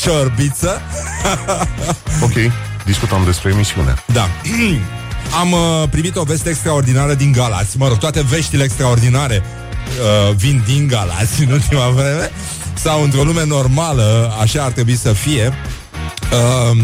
[0.00, 0.80] Ciorbiță?
[2.22, 2.32] Ok,
[2.84, 4.28] discutam despre emisiune Da.
[5.40, 7.76] Am uh, primit o veste extraordinară din Galați.
[7.76, 12.30] Mă rog, toate veștile extraordinare uh, vin din Galați în ultima vreme.
[12.74, 15.52] Sau într-o lume normală, așa ar trebui să fie.
[16.32, 16.78] Uh,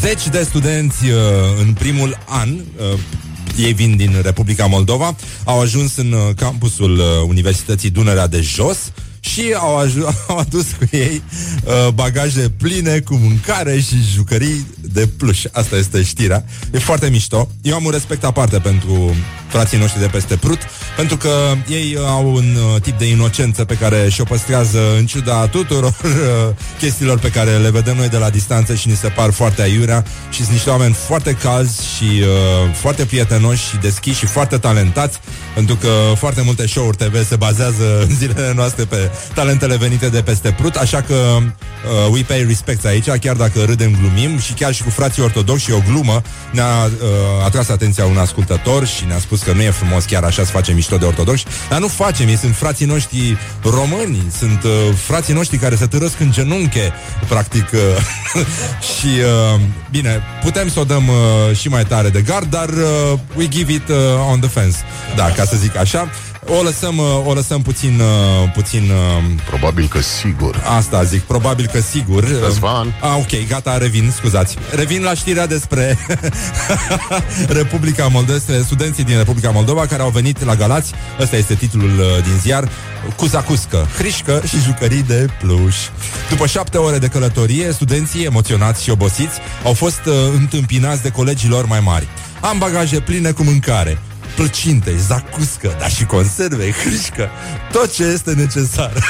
[0.00, 1.12] zeci de studenți uh,
[1.58, 2.98] în primul an, uh,
[3.58, 8.78] ei vin din Republica Moldova, au ajuns în uh, campusul uh, Universității Dunărea de Jos
[9.20, 11.22] și au, aju- au adus cu ei
[11.64, 15.44] uh, bagaje pline cu mâncare și jucării de pluș.
[15.52, 16.44] Asta este știrea.
[16.72, 17.48] E foarte mișto.
[17.62, 19.14] Eu am un respect aparte pentru
[19.48, 20.58] frații noștri de peste Prut,
[20.96, 21.30] pentru că
[21.68, 25.94] ei uh, au un uh, tip de inocență pe care și-o păstrează în ciuda tuturor
[26.04, 29.62] uh, chestiilor pe care le vedem noi de la distanță și ni se par foarte
[29.62, 34.58] aiurea și sunt niște oameni foarte calzi și uh, foarte prietenoși și deschiși și foarte
[34.58, 35.18] talentați,
[35.54, 40.22] pentru că foarte multe show-uri TV se bazează în zilele noastre pe talentele venite de
[40.22, 44.74] peste Prut, așa că uh, we pay respect aici, chiar dacă râdem, glumim și chiar
[44.74, 46.90] și cu frații ortodoxi și o glumă ne-a uh,
[47.44, 50.74] atras atenția un ascultător și ne-a spus că nu e frumos chiar așa să facem
[50.74, 54.70] mișto mișto de ortodoxi, dar nu facem, ei sunt frații noștri români, sunt uh,
[55.06, 56.92] frații noștri care se târăsc în genunche,
[57.28, 57.68] practic.
[57.72, 57.80] Uh,
[58.94, 63.18] și, uh, bine, putem să o dăm uh, și mai tare de gard, dar uh,
[63.36, 63.96] we give it uh,
[64.30, 64.76] on the fence.
[65.16, 66.08] Da, ca să zic așa.
[66.50, 70.62] O lăsăm, uh, o lăsăm puțin, uh, puțin uh, Probabil că sigur.
[70.76, 72.24] Asta zic, probabil că sigur.
[72.42, 72.94] Răzvan.
[73.00, 74.56] Ah, ok, gata, revin, scuzați.
[74.74, 75.98] Revin la știrea despre
[77.60, 80.92] Republica Moldova, despre studenții din Republica Moldova care au venit la Galați.
[81.20, 82.68] Ăsta este titlul uh, din ziar.
[83.16, 85.76] Cuzacuscă, hrișcă și jucării de pluș.
[86.30, 91.48] După șapte ore de călătorie, studenții emoționați și obosiți au fost uh, întâmpinați de colegii
[91.48, 92.08] lor mai mari.
[92.40, 93.98] Am bagaje pline cu mâncare
[94.38, 97.30] plăcinte, zacuscă, dar și conserve, hrișcă,
[97.72, 98.92] tot ce este necesar.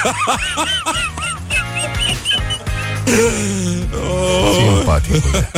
[4.59, 5.51] Simpaticule.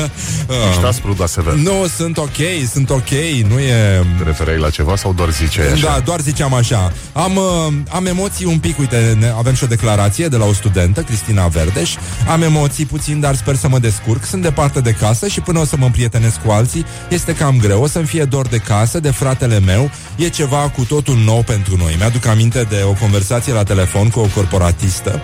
[0.71, 1.53] Ești aspru, dar sever.
[1.53, 2.37] Nu, sunt ok,
[2.73, 3.11] sunt ok,
[3.49, 4.05] nu e...
[4.19, 5.87] Te referai la ceva sau doar ziceai așa?
[5.87, 6.93] Da, doar ziceam așa.
[7.13, 10.53] Am, uh, am emoții un pic, uite, ne, avem și o declarație de la o
[10.53, 11.95] studentă, Cristina Verdeș.
[12.29, 14.25] Am emoții puțin, dar sper să mă descurc.
[14.25, 17.83] Sunt departe de casă și până o să mă împrietenesc cu alții, este cam greu.
[17.83, 19.91] O să-mi fie dor de casă, de fratele meu.
[20.17, 21.95] E ceva cu totul nou pentru noi.
[21.99, 25.23] Mi-aduc aminte de o conversație la telefon cu o corporatistă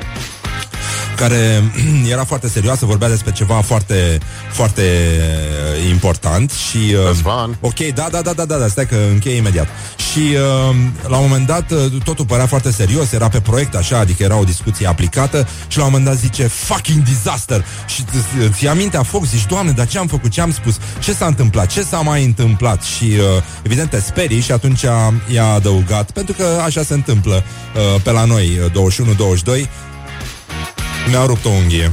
[1.17, 1.63] care
[2.15, 4.19] era foarte serioasă, vorbea despre ceva foarte,
[4.53, 6.77] foarte uh, important și...
[6.77, 7.59] Uh, Răzvan.
[7.61, 9.67] ok, da, da, da, da, da, da, stai că încheie imediat.
[10.13, 10.77] Și uh,
[11.09, 14.39] la un moment dat uh, totul părea foarte serios, era pe proiect așa, adică era
[14.39, 17.65] o discuție aplicată și la un moment dat zice fucking disaster.
[17.87, 20.79] Și ți- ți aminte a foc, zici, doamne, dar ce am făcut, ce am spus,
[20.99, 22.83] ce s-a întâmplat, ce s-a mai întâmplat?
[22.83, 24.83] Și uh, evident te sperii și atunci
[25.33, 27.43] i-a adăugat, pentru că așa se întâmplă
[27.95, 28.93] uh, pe la noi, uh,
[29.61, 29.69] 21-22,
[31.09, 31.91] mi-a rupt o unghie.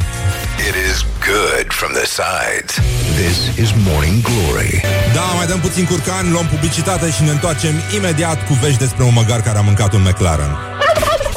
[0.70, 2.74] It is good from the sides.
[3.16, 4.82] This is Morning Glory.
[5.14, 9.14] Da, mai dăm puțin curcan, luăm publicitate și ne întoarcem imediat cu vești despre un
[9.14, 10.58] măgar care a mâncat un McLaren.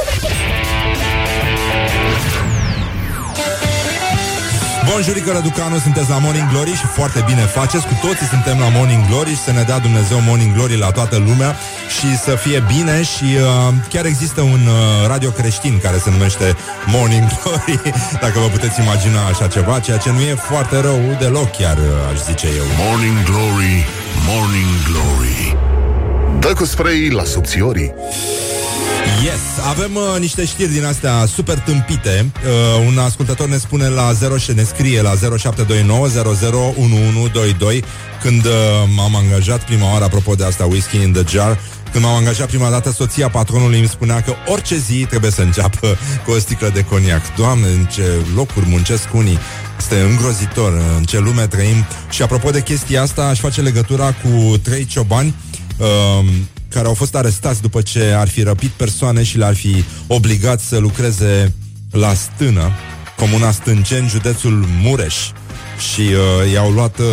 [4.90, 7.86] Bonjurică, Răducanu, sunteți la Morning Glory și foarte bine faceți.
[7.86, 11.16] Cu toții suntem la Morning Glory și să ne dea Dumnezeu Morning Glory la toată
[11.16, 11.56] lumea
[11.96, 16.56] și să fie bine și uh, chiar există un uh, radio creștin care se numește
[16.86, 17.80] Morning Glory,
[18.20, 22.10] dacă vă puteți imagina așa ceva, ceea ce nu e foarte rău deloc chiar, uh,
[22.12, 22.66] aș zice eu.
[22.84, 23.76] Morning Glory,
[24.28, 25.56] Morning Glory.
[26.38, 27.94] Dă cu spray la subțiorii.
[29.24, 32.30] Yes, avem uh, niște știri din astea super tâmpite.
[32.34, 37.84] Uh, un ascultător ne spune la 0 și ne scrie la 0729 001122
[38.22, 38.52] când uh,
[38.94, 41.58] m-am angajat prima oară, apropo de asta, Whiskey in the Jar,
[41.92, 45.96] când m-am angajat prima dată, soția patronului îmi spunea că orice zi trebuie să înceapă
[46.24, 47.34] cu o sticlă de coniac.
[47.36, 49.38] Doamne, în ce locuri muncesc unii.
[49.78, 51.84] Este îngrozitor în ce lume trăim.
[52.10, 55.34] Și apropo de chestia asta, aș face legătura cu trei ciobani
[55.78, 56.26] um,
[56.76, 60.78] care au fost arestați după ce ar fi răpit persoane și le-ar fi obligat să
[60.78, 61.54] lucreze
[61.90, 62.72] la stână,
[63.16, 65.14] comuna Stânceni, județul Mureș.
[65.92, 66.98] Și uh, i-au luat...
[66.98, 67.04] Uh,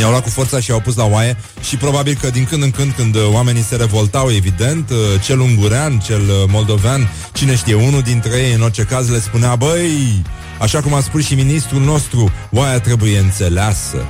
[0.00, 1.36] I-au luat cu forța și i-au pus la oaie
[1.68, 5.40] și probabil că din când în când, când uh, oamenii se revoltau, evident, uh, cel
[5.40, 10.22] ungurean, cel uh, moldovean, cine știe, unul dintre ei, în orice caz, le spunea, băi,
[10.60, 14.06] așa cum a spus și ministrul nostru, oaia trebuie înțeleasă.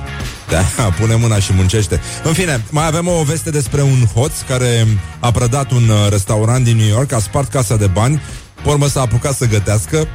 [0.53, 2.01] Da, pune mâna și muncește.
[2.23, 4.87] În fine, mai avem o veste despre un hoț care
[5.19, 8.21] a prădat un uh, restaurant din New York, a spart casa de bani,
[8.63, 10.07] pormă s-a apucat să gătească,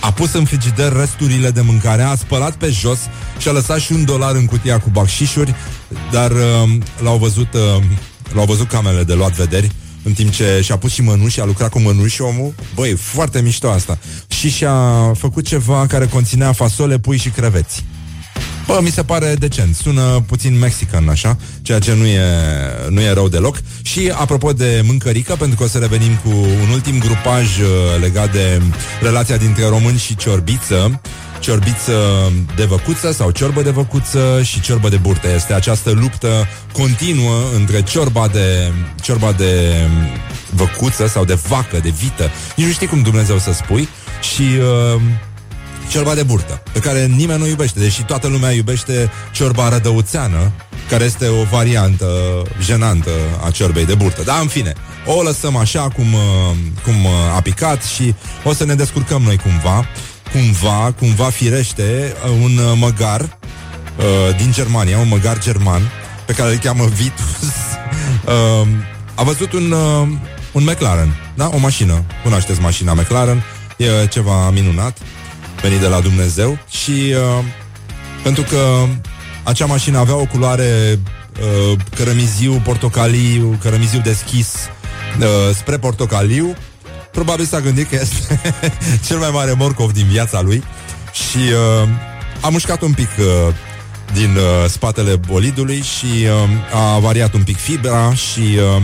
[0.00, 2.98] a pus în frigider resturile de mâncare, a spălat pe jos
[3.38, 5.54] și a lăsat și un dolar în cutia cu bacșișuri,
[6.10, 6.38] dar uh,
[7.02, 7.82] l-au văzut, uh,
[8.32, 9.70] l-au văzut camerele de luat vederi
[10.02, 12.54] în timp ce și-a pus și mănuși, a lucrat cu mănuși omul.
[12.74, 13.98] Băi, foarte mișto asta.
[14.26, 17.84] Și și-a făcut ceva care conținea fasole, pui și creveți.
[18.66, 19.74] Bă, mi se pare decent.
[19.74, 22.22] Sună puțin mexican, așa, ceea ce nu e,
[22.88, 23.56] nu e rău deloc.
[23.82, 26.28] Și apropo de mâncărică, pentru că o să revenim cu
[26.62, 27.66] un ultim grupaj uh,
[28.00, 28.62] legat de
[29.00, 31.00] relația dintre români și ciorbiță,
[31.40, 31.92] ciorbiță
[32.56, 35.28] de văcuță sau ciorbă de văcuță și ciorbă de burtă.
[35.34, 38.72] Este această luptă continuă între ciorba de,
[39.02, 39.74] ciorba de
[40.50, 42.30] văcuță sau de vacă, de vită.
[42.56, 43.88] Nici nu știi cum Dumnezeu să spui.
[44.34, 45.00] Și uh,
[45.90, 50.52] ciorba de burtă, pe care nimeni nu iubește, deși toată lumea iubește ciorba rădăuțeană,
[50.88, 52.06] care este o variantă
[52.60, 53.10] jenantă
[53.44, 54.22] a ciorbei de burtă.
[54.22, 54.72] Dar, în fine,
[55.06, 56.20] o lăsăm așa cum, uh,
[56.84, 58.14] cum uh, a picat și
[58.44, 59.86] o să ne descurcăm noi cumva,
[60.32, 65.82] cumva, cumva firește, uh, un uh, măgar uh, din Germania, un măgar german,
[66.26, 67.42] pe care îl cheamă Vitus,
[68.62, 68.68] uh,
[69.14, 70.08] a văzut un, uh,
[70.52, 71.50] un McLaren, da?
[71.52, 72.04] O mașină.
[72.22, 73.42] Cunoașteți mașina McLaren,
[73.76, 74.98] e ceva minunat
[75.62, 77.44] venit de la Dumnezeu și uh,
[78.22, 78.86] pentru că
[79.42, 80.98] acea mașină avea o culoare
[81.40, 84.54] uh, cărămiziu, portocaliu, cărămiziu deschis
[85.18, 86.54] uh, spre portocaliu.
[87.12, 88.40] Probabil s-a gândit că este
[89.06, 90.62] cel mai mare morcov din viața lui
[91.12, 91.38] și
[91.82, 91.88] uh,
[92.40, 93.54] a mușcat un pic uh,
[94.12, 98.82] din uh, spatele bolidului și uh, a variat un pic fibra și uh,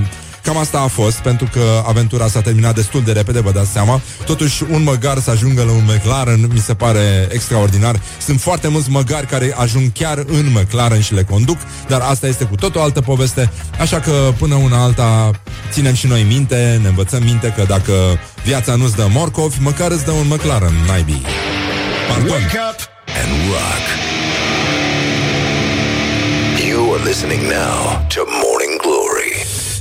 [0.49, 4.01] cam asta a fost, pentru că aventura s-a terminat destul de repede, vă dați seama.
[4.27, 8.01] Totuși, un măgar să ajungă la un McLaren mi se pare extraordinar.
[8.21, 12.45] Sunt foarte mulți măgari care ajung chiar în McLaren și le conduc, dar asta este
[12.45, 15.31] cu tot o altă poveste, așa că până una alta
[15.71, 17.93] ținem și noi minte, ne învățăm minte că dacă
[18.45, 21.23] viața nu-ți dă morcovi, măcar îți dă un McLaren, naibii.
[22.09, 22.31] Pardon.
[22.31, 22.79] Wake up
[23.21, 23.85] and rock.
[26.69, 28.58] You are listening now to Morning Glory.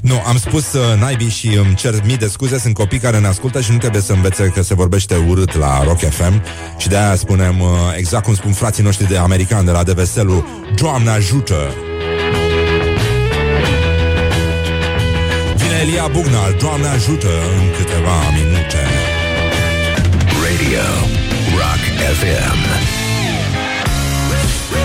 [0.07, 2.59] Nu, am spus uh, naibii și îmi cer mii de scuze.
[2.59, 5.83] Sunt copii care ne ascultă și nu trebuie să învețe Că se vorbește urât la
[5.83, 6.43] Rock FM
[6.77, 10.45] Și de-aia spunem uh, exact cum spun frații noștri de americani De la Deveselu
[10.75, 11.73] Doamne ajută
[15.55, 17.27] Vine Elia Bugnar Doamne ajută
[17.59, 18.83] în câteva minute.
[20.43, 20.85] Radio
[21.55, 21.83] Rock
[22.19, 23.06] FM.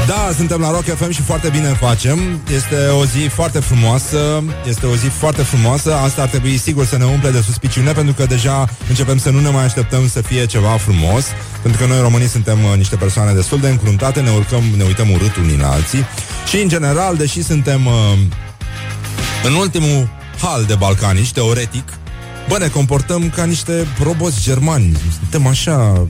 [0.06, 2.40] Da, suntem la Rock FM și foarte bine facem.
[2.54, 4.42] Este o zi foarte frumoasă.
[4.68, 5.94] Este o zi foarte frumoasă.
[5.94, 9.40] Asta ar trebui sigur să ne umple de suspiciune, pentru că deja începem să nu
[9.40, 11.26] ne mai așteptăm să fie ceva frumos.
[11.62, 15.10] Pentru că noi românii suntem uh, niște persoane destul de încruntate, ne urcăm, ne uităm
[15.10, 16.04] urât unii la alții.
[16.48, 17.92] Și în general, deși suntem uh,
[19.44, 20.08] în ultimul
[20.40, 21.88] hal de balcanici, teoretic,
[22.48, 24.96] bă, ne comportăm ca niște roboți germani.
[25.18, 26.06] Suntem așa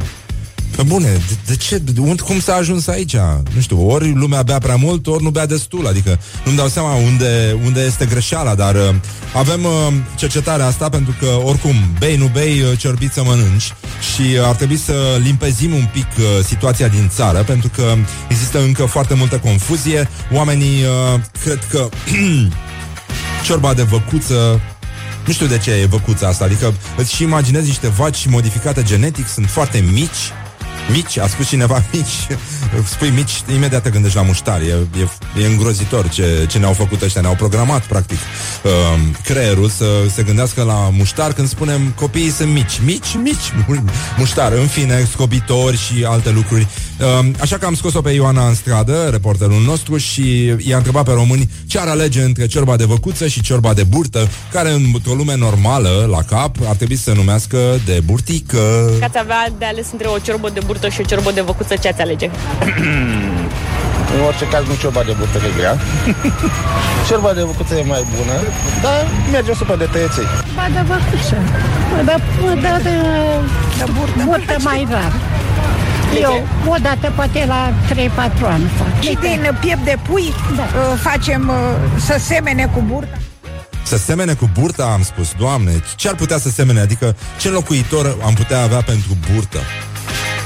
[0.77, 1.79] pe bune, de, de ce?
[1.79, 3.17] De, unde, cum s-a ajuns aici?
[3.55, 5.87] Nu știu, ori lumea bea prea mult, ori nu bea destul.
[5.87, 8.95] Adică nu-mi dau seama unde, unde este greșeala, dar uh,
[9.35, 13.75] avem uh, cercetarea asta pentru că, oricum, bei, nu bei, uh, ciorbiți să mănânci
[14.15, 17.95] și uh, ar trebui să limpezim un pic uh, situația din țară, pentru că
[18.29, 20.09] există încă foarte multă confuzie.
[20.33, 21.89] Oamenii uh, cred că
[23.47, 24.61] ciorba de văcuță
[25.27, 29.29] nu știu de ce e văcuța asta, adică îți și imaginezi niște vaci modificate genetic,
[29.29, 30.33] sunt foarte mici,
[30.91, 32.39] mici, a spus cineva mici,
[32.85, 34.77] spui mici, imediat te gândești la muștari, e,
[35.37, 38.19] e, e îngrozitor ce, ce ne-au făcut ăștia, ne-au programat practic
[38.63, 38.71] uh,
[39.25, 43.85] creierul să se gândească la muștar când spunem copiii sunt mici, mici, mici, mu-
[44.19, 46.67] muștar, în fine, scobitori și alte lucruri.
[47.01, 51.13] Uh, așa că am scos-o pe Ioana în stradă, reporterul nostru, și i-a întrebat pe
[51.13, 55.37] români ce ar alege între ciorba de văcuță și ciorba de burtă, care într-o lume
[55.37, 58.91] normală, la cap, ar trebui să se numească de burtică.
[58.99, 61.75] Că ați avea de ales între o ciorbă de burtă și o ciorbă de văcuță,
[61.77, 62.31] ce ați alege?
[64.17, 65.77] În orice caz, nu ciorba de burtă, că e grea.
[67.09, 68.37] ciorba de bucuță e mai bună,
[68.83, 70.25] dar merge super de tăieței.
[70.55, 71.37] Ba de văcuță.
[72.05, 72.21] Dar
[72.63, 72.95] da, de,
[73.79, 74.23] De burtă.
[74.25, 75.13] burtă mai rar.
[76.21, 77.93] Eu, o dată poate la 3-4
[78.47, 79.01] ani fac.
[79.03, 80.63] Și din piept de pui Da.
[80.63, 83.17] uh, facem uh, să semene cu burtă.
[83.83, 86.81] Să semene cu burta, am spus, Doamne, ce ar putea să semene?
[86.81, 89.59] Adică ce locuitor am putea avea pentru burtă?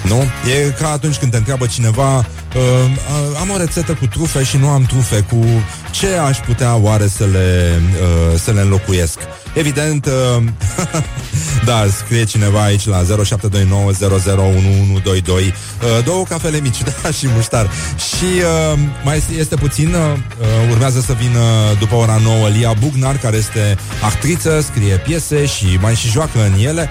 [0.05, 0.22] Nu?
[0.51, 2.26] E ca atunci când te întreabă cineva
[2.57, 5.21] uh, uh, Am o rețetă cu trufe și nu am trufe.
[5.21, 5.45] Cu
[5.91, 9.19] ce aș putea oare să le, uh, să le înlocuiesc?
[9.55, 10.13] Evident, uh,
[11.69, 13.07] da, scrie cineva aici la 0729001122
[15.29, 15.53] uh,
[16.05, 17.71] Două cafele mici, da, și muștar.
[17.97, 20.19] Și uh, mai este, este puțin uh,
[20.71, 21.41] Urmează să vină
[21.79, 26.65] după ora 9 Lia Bugnar, care este actriță Scrie piese și mai și joacă în
[26.65, 26.89] ele.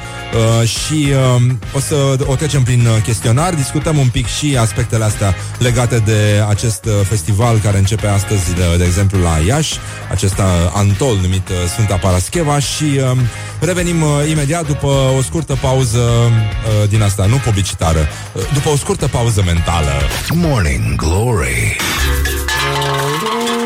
[0.62, 1.42] Uh, Și uh,
[1.74, 1.96] o să
[2.26, 6.94] o trecem prin uh, chestionar Discutăm un pic și aspectele astea Legate de acest uh,
[7.08, 9.78] festival Care începe astăzi, de, de exemplu, la Iași
[10.12, 10.44] Acest uh,
[10.74, 13.18] antol numit uh, Sfânta Parascheva Și uh,
[13.60, 14.88] revenim uh, imediat după
[15.18, 18.00] o scurtă pauză uh, Din asta, nu publicitară
[18.34, 19.92] uh, După o scurtă pauză mentală
[20.34, 21.78] Morning Glory.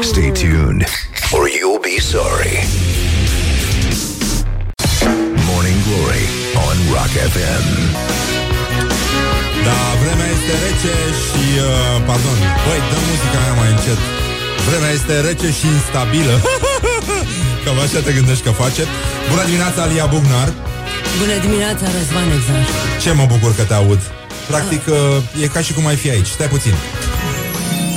[0.02, 0.86] Stay tuned
[1.32, 2.68] or you'll be sorry.
[5.52, 6.26] Morning Glory
[6.68, 8.39] on Rock FM.
[9.68, 10.94] Da, vremea este rece
[11.24, 11.44] și...
[11.68, 14.00] Uh, pardon, băi, dă muzica aia mai încet.
[14.68, 16.36] Vremea este rece și instabilă.
[17.64, 18.82] Cam așa te gândești că face.
[19.30, 20.50] Bună dimineața, Alia Bugnar.
[21.22, 22.64] Bună dimineața, Răzvan Exar.
[23.04, 24.02] Ce mă bucur că te aud.
[24.52, 26.32] Practic, uh, e ca și cum ai fi aici.
[26.38, 26.76] Stai puțin.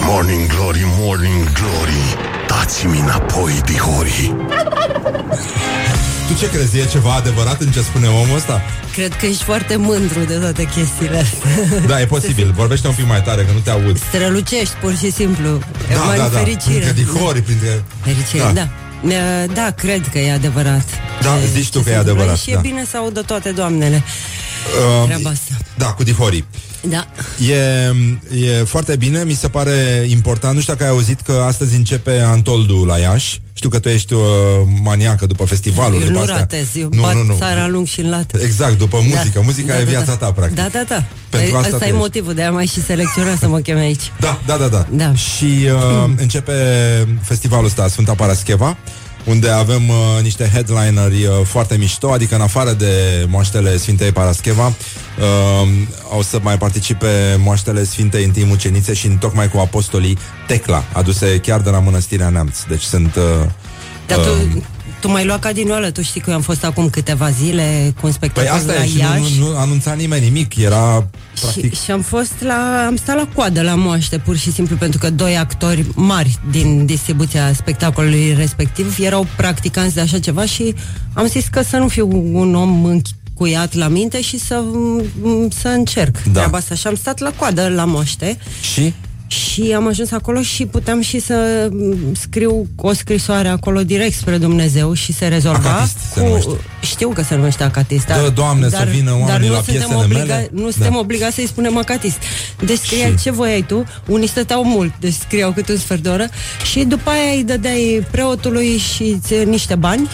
[0.08, 2.04] Morning Glory, Morning Glory.
[2.50, 4.28] Dați-mi înapoi, dihorii
[6.28, 8.62] Tu ce crezi, e ceva adevărat în ce spune omul ăsta?
[8.92, 11.80] Cred că ești foarte mândru de toate chestiile astea.
[11.86, 15.12] Da, e posibil, vorbește un pic mai tare, că nu te aud Strălucești, pur și
[15.12, 15.58] simplu.
[15.94, 16.78] Da, Mai da, da, fericire.
[16.78, 17.84] printre dihori, printre...
[18.02, 18.52] Fericire, Da.
[18.52, 18.68] da.
[19.08, 19.52] da.
[19.52, 20.84] Da, cred că e adevărat.
[21.22, 22.58] Da, Ce- zici tu ce că e se întâmplă adevărat, Și da.
[22.58, 24.02] e bine să audă toate doamnele
[25.00, 25.54] Uh, treaba asta.
[25.74, 26.44] Da, cu dihorii
[26.88, 27.06] Da.
[27.48, 27.54] E,
[28.46, 30.54] e foarte bine, mi se pare important.
[30.54, 33.40] Nu știu dacă ai auzit că astăzi începe Antoldu la Iași.
[33.52, 34.20] Știu că tu ești uh,
[34.82, 36.02] maniacă după festivalul.
[36.02, 37.34] Eu nu ratez, eu nu, bat nu, nu.
[37.38, 38.34] țara lung și în lat.
[38.42, 39.30] Exact, după muzică.
[39.34, 39.40] Da.
[39.40, 40.26] Muzica da, e da, viața da.
[40.26, 40.56] ta, practic.
[40.56, 41.04] Da, da, da.
[41.28, 41.98] Pentru asta Asta tu e ești.
[41.98, 44.12] motivul de a mai și selecționa să mă cheme aici.
[44.20, 44.86] Da, da, da, da.
[44.90, 45.14] Da.
[45.14, 46.52] Și uh, începe
[47.22, 48.76] festivalul ăsta, Sfânta Parascheva,
[49.24, 54.66] unde avem uh, niște headlineri uh, foarte mișto, adică în afară de moaștele Sfintei Parascheva,
[54.66, 55.68] uh,
[56.18, 57.06] o să mai participe
[57.38, 62.62] moaștele Sfintei Întâi Mucenițe și tocmai cu apostolii Tecla, aduse chiar de la Mănăstirea Neamț.
[62.68, 63.14] Deci sunt...
[63.14, 63.22] Uh,
[64.06, 64.62] Dar tu, uh,
[65.00, 67.94] tu mai luat ca din oală, tu știi că eu am fost acum câteva zile
[68.00, 69.38] cu un Păi spectacol asta la e și Iași.
[69.38, 71.06] nu, nu anunța nimeni nimic, era
[71.40, 71.74] practic...
[71.74, 74.98] Și, și am fost la, am stat la coadă la moaște, pur și simplu pentru
[74.98, 80.74] că doi actori mari din distribuția spectacolului respectiv erau practicanți de așa ceva și
[81.12, 84.62] am zis că să nu fiu un om încuiat la minte și să,
[85.60, 86.30] să încerc Da.
[86.32, 86.74] treaba asta.
[86.74, 88.38] Și am stat la coadă la moaște
[88.72, 88.92] Și?
[89.32, 94.38] Și am ajuns acolo și puteam și să m, scriu o scrisoare acolo direct spre
[94.38, 96.50] Dumnezeu și se rezolva Acatist se numește.
[96.80, 100.04] Știu că se numește acatist, Dă, Doamne, să vină dar oamenii nu la suntem piesele
[100.04, 100.48] obliga- mele.
[100.52, 100.70] Nu Da.
[100.70, 102.16] suntem obligați să-i spunem acatist.
[102.64, 103.16] Deci scria Și?
[103.22, 106.26] ce voiai tu, unii stăteau mult, deci scriau câte un sfert de oră
[106.70, 110.08] și după aia îi dădeai preotului și ți niște bani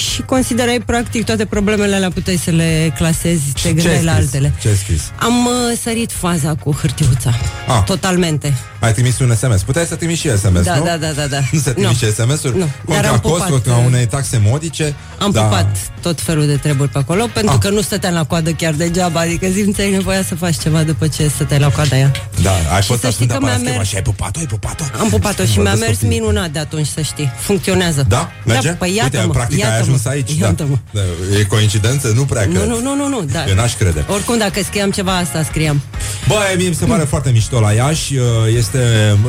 [0.00, 4.12] și considerai practic toate problemele alea puteai să le clasezi, te Ce ai gândeai la
[4.12, 4.24] scris?
[4.24, 4.52] altele.
[4.60, 5.02] Ce ai scris?
[5.18, 7.30] Am uh, sărit faza cu hârtiuța.
[7.68, 7.82] Ah.
[7.84, 8.54] Totalmente.
[8.80, 9.62] Ai trimis un SMS.
[9.62, 10.84] Puteai să trimiți și SMS, Da, nu?
[10.84, 11.38] da, da, da, da.
[11.52, 12.10] Nu se trimiți Nu.
[12.10, 12.56] SMS-uri?
[12.58, 12.58] Nu.
[12.64, 14.94] Dar Contra am costuri, pupat, ca uh, unei taxe modice?
[15.18, 15.42] Am da.
[15.42, 17.58] pupat tot felul de treburi pe acolo Pentru Ah.
[17.60, 21.28] că nu stăteam la coadă chiar degeaba Adică simțeai nevoia să faci ceva După ce
[21.28, 22.10] stăteai la coada aia
[22.42, 24.38] Da, ai Și fost să la știi Sfânta că mi-a Parascheva mers- și ai pupat-o,
[24.38, 24.84] ai pupat-o.
[25.00, 26.18] Am pupat-o și mi-a Vorbesc mers copiii.
[26.20, 28.30] minunat de atunci, să știi Funcționează Da?
[28.44, 28.68] Merge?
[28.68, 30.32] Da, păi Uite, iată-mă, practic ai iată-mă, ajuns aici.
[30.32, 30.46] Da.
[30.46, 30.76] iată-mă.
[30.90, 31.00] Da.
[31.38, 32.12] E coincidență?
[32.14, 32.66] Nu prea Nu, cred.
[32.68, 33.44] nu, nu, nu, nu da.
[33.48, 34.04] Eu n-aș crede.
[34.08, 35.80] Oricum, dacă scriam ceva, asta scriam
[36.28, 38.14] Bă, mie mi se pare foarte mișto la Iași
[38.56, 38.78] Este,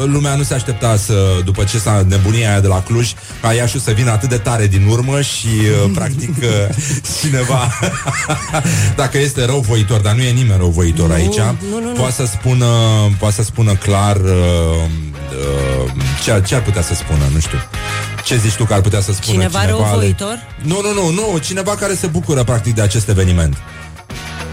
[0.05, 1.14] lumea nu se aștepta să,
[1.45, 4.68] după ce s-a nebunia aia de la Cluj Ca Iașiul să vină atât de tare
[4.68, 5.47] din urmă Și,
[5.86, 6.76] uh, practic, uh,
[7.22, 7.72] cineva
[9.01, 11.91] Dacă este răuvoitor, dar nu e nimeni răuvoitor Nu, aici nu, nu, nu.
[11.97, 12.66] Poate să spună,
[13.20, 14.22] poate să spună clar uh,
[15.86, 15.91] uh,
[16.24, 17.57] ce, ar- ce ar putea să spună, nu știu
[18.24, 20.47] ce zici tu că ar putea să spună Cineva cineva răuvoitor?
[20.61, 23.57] Nu, nu, nu, nu, cineva care se bucură practic de acest eveniment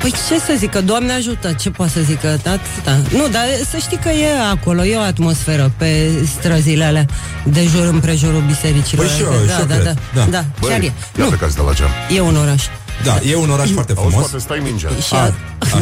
[0.00, 2.96] Păi ce să zică, Doamne ajută, ce poate să zică, da, da.
[3.16, 7.06] Nu, dar să știi că e acolo, e o atmosferă pe străzile alea
[7.44, 9.06] de jur împrejurul bisericilor.
[9.06, 10.24] Păi și eu, da, și eu da, cred, da, da.
[10.30, 10.92] da, Băi, chiar e.
[11.18, 11.90] iată că ați dat la geam.
[12.16, 12.64] E un oraș.
[13.04, 14.88] Da, e un oraș foarte Auzi, frumos poate stai mingea.
[14.88, 15.80] Și A, a, așa.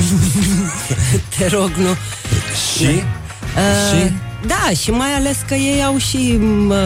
[1.39, 1.97] te rog, nu.
[2.77, 2.85] Și?
[2.85, 3.03] Uh,
[3.91, 4.13] Și?
[4.47, 6.77] Da, și mai ales că ei au și m, uh,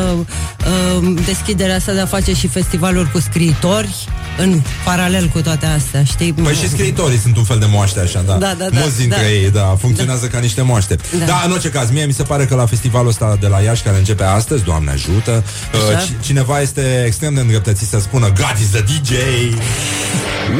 [1.00, 3.94] uh, deschiderea asta de a face și festivaluri cu scriitori
[4.38, 6.32] în paralel cu toate astea, știi?
[6.32, 8.32] Păi și scriitorii sunt un fel de moaște așa, da.
[8.32, 9.28] Da, da, da, Mulți dintre da.
[9.30, 10.96] ei, da, funcționează ca niște moaște.
[11.18, 11.24] Da.
[11.24, 11.42] Da.
[11.46, 13.96] în orice caz, mie mi se pare că la festivalul ăsta de la Iași, care
[13.98, 15.44] începe astăzi, Doamne ajută,
[15.74, 16.04] uh, Așa.
[16.06, 19.10] ci- cineva este extrem de îndreptățit să spună God is the DJ!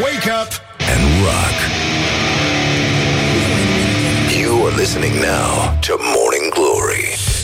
[0.03, 0.53] Wake up!
[0.94, 1.59] and rock.
[4.42, 6.89] You are listening now to Morning Glory.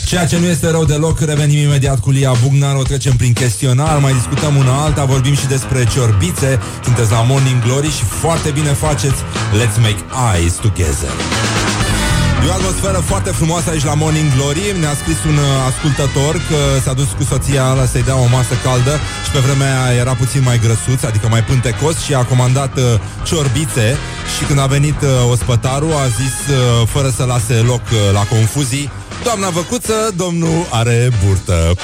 [0.07, 3.97] Ceea ce nu este rău deloc, revenim imediat cu Lia Bugnar, o trecem prin chestionar,
[3.97, 8.71] mai discutăm una alta, vorbim și despre ciorbițe, sunteți la Morning Glory și foarte bine
[8.85, 9.19] faceți.
[9.59, 10.01] Let's make
[10.33, 11.13] eyes together.
[12.45, 14.75] E o atmosferă foarte frumoasă aici la Morning Glory.
[14.79, 18.55] Ne-a scris un uh, ascultător că s-a dus cu soția la să-i dea o masă
[18.63, 18.93] caldă
[19.25, 22.83] Și pe vremea aia era puțin mai grăsuț, adică mai pântecos Și a comandat uh,
[23.27, 23.87] ciorbițe.
[24.35, 28.23] Și când a venit uh, ospătarul a zis, uh, fără să lase loc uh, la
[28.35, 28.89] confuzii
[29.23, 31.75] Doamna Văcuță, domnul are burtă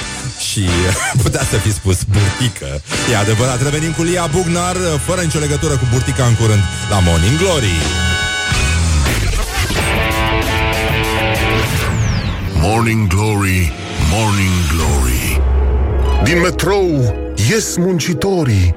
[0.50, 0.68] Și
[1.22, 2.82] putea să fi spus burtică.
[3.10, 6.98] E adevărat, revenim cu Lia Bugnar uh, Fără nicio legătură cu burtica în curând La
[6.98, 7.76] Morning Glory.
[12.54, 13.72] Morning Glory,
[14.10, 15.40] Morning Glory.
[16.24, 17.14] Din metrou
[17.50, 18.74] ies muncitorii.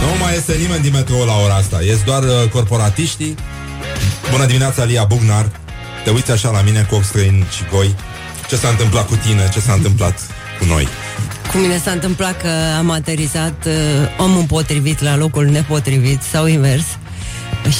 [0.00, 1.82] Nu mai este nimeni din metrou la ora asta.
[1.82, 3.34] Ies doar uh, corporatiștii.
[4.30, 5.46] Bună dimineața, Lia Bugnar
[6.04, 7.94] Te uiți așa la mine cu ochi străini și goi.
[8.48, 10.20] Ce s-a întâmplat cu tine, ce s-a întâmplat
[10.58, 10.88] cu noi?
[11.52, 12.48] Cu mine s-a întâmplat că
[12.78, 13.72] am aterizat uh,
[14.18, 16.84] omul potrivit la locul nepotrivit sau invers.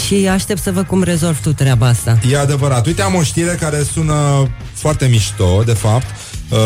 [0.04, 2.18] Și aștept să văd cum rezolv tu treaba asta.
[2.30, 6.06] E adevărat, uite am o știre care sună foarte mișto, de fapt
[6.48, 6.58] uh,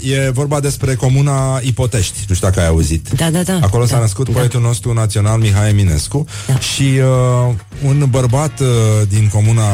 [0.00, 3.58] E vorba despre comuna Ipotești Nu știu dacă ai auzit Da, da, da.
[3.62, 4.38] Acolo s-a da, născut da.
[4.38, 6.58] poetul nostru național Mihai Eminescu Da.
[6.58, 7.54] Și uh,
[7.84, 8.66] un bărbat uh,
[9.08, 9.64] din comuna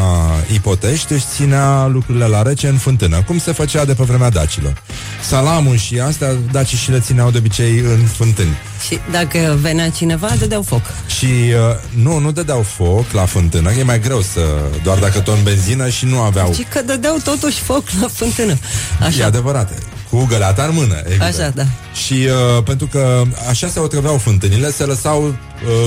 [0.52, 4.82] Ipotești își ținea lucrurile la rece în fântână, cum se făcea de pe vremea dacilor.
[5.22, 8.56] Salamul și astea, dacii și le țineau de obicei în fântâni.
[8.86, 10.82] Și dacă venea cineva, dădeau foc.
[11.18, 14.40] Și uh, nu, nu dădeau foc la fântână, că e mai greu să...
[14.82, 16.52] Doar dacă ton benzină și nu aveau...
[16.52, 18.58] Și că dădeau totuși foc la fântână.
[19.00, 19.30] Așa.
[19.34, 19.72] E adevărat.
[20.10, 21.34] Cu găleata în mână, evident.
[21.38, 21.62] Așa, da.
[22.06, 25.34] Și uh, pentru că așa se otrăveau fântânile, se lăsau uh,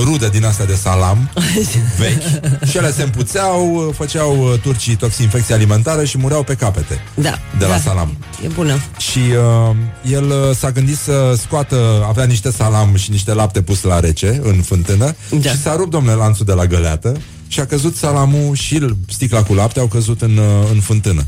[0.04, 1.30] rude din astea de salam
[1.98, 7.00] vechi și ele se împuțeau, uh, făceau uh, turcii toxinfecție alimentară și mureau pe capete
[7.14, 7.38] Da.
[7.58, 7.78] de la da.
[7.78, 8.16] salam.
[8.44, 8.74] E bună.
[8.98, 9.76] Și uh,
[10.12, 14.40] el uh, s-a gândit să scoată, avea niște salam și niște lapte pus la rece
[14.42, 15.50] în fântână Da.
[15.50, 17.16] și s-a rupt, domnule, lanțul de la găleată
[17.48, 21.26] și a căzut salamul și sticla cu lapte au căzut în, uh, în fântână.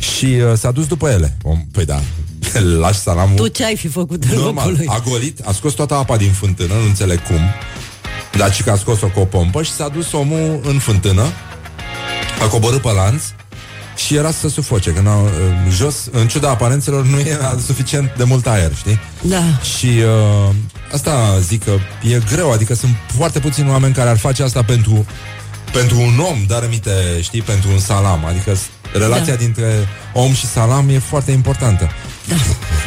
[0.00, 1.36] Și uh, s-a dus după ele.
[1.42, 2.00] Om, păi da,
[2.80, 3.36] lași salamul...
[3.36, 4.86] Tu ce ai fi făcut în Normal, locul lui?
[4.88, 7.40] a golit, a scos toată apa din fântână, nu înțeleg cum,
[8.36, 11.22] dar și că a scos-o cu o pompă și s-a dus omul în fântână,
[12.42, 13.22] a coborât pe lanț
[13.96, 15.30] și era să se sufoce, că n-au, uh,
[15.72, 18.98] jos, în ciuda aparențelor, nu era suficient de mult aer, știi?
[19.22, 19.42] Da.
[19.78, 20.54] Și uh,
[20.92, 21.70] asta zic că
[22.02, 25.06] e greu, adică sunt foarte puțini oameni care ar face asta pentru,
[25.72, 26.90] pentru un om, dar aminte,
[27.20, 29.38] știi, pentru un salam, adică s- relația Da.
[29.38, 31.88] dintre om și salam e foarte importantă.
[32.28, 32.34] Da.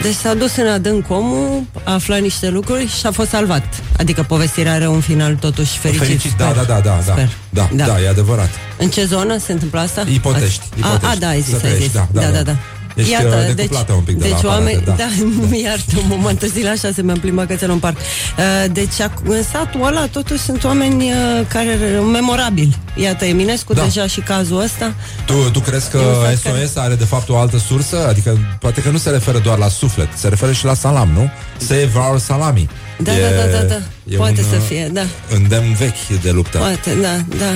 [0.02, 3.64] Deci s-a dus în adânc omul, a aflat niște lucruri și a fost salvat.
[3.98, 6.06] Adică povestirea are un final totuși fericit.
[6.06, 6.66] Fericit, da, sper.
[6.66, 7.30] da, da, da, da, Sper.
[7.50, 8.50] da, da, da, e adevărat.
[8.78, 10.04] În ce zonă se întâmplă asta?
[10.14, 11.06] Ipotești, A, Ipotești.
[11.06, 11.94] a, da, ai zis, Să ai trăiești, zis.
[11.94, 12.42] da, da, da, da.
[12.42, 12.56] da.
[12.96, 13.02] Da.
[13.02, 14.92] Ești, uh, decuplată un pic de deci la aparate, oameni, da.
[15.02, 15.06] da,
[15.50, 17.98] da iartă un moment zi la așa se mi-am plimbat cățel în parc.
[17.98, 21.74] Uh, Deci ac- în satul ăla totuși sunt oameni uh, care
[22.12, 22.78] memorabili.
[22.96, 23.82] Iată, Eminescu Da.
[23.84, 24.94] deja și cazul ăsta.
[25.26, 28.08] Tu, tu crezi că E un sat SOS are de fapt o altă sursă?
[28.08, 31.30] Adică poate că nu se referă doar la suflet, se referă și la salam, nu?
[31.58, 32.70] Save our salami.
[32.98, 33.80] Da, E- da, da, da, da.
[34.10, 35.02] e Poate un, să uh, fie, da.
[35.30, 36.58] Îndemn vechi de luptă.
[36.58, 37.52] Poate, da, da,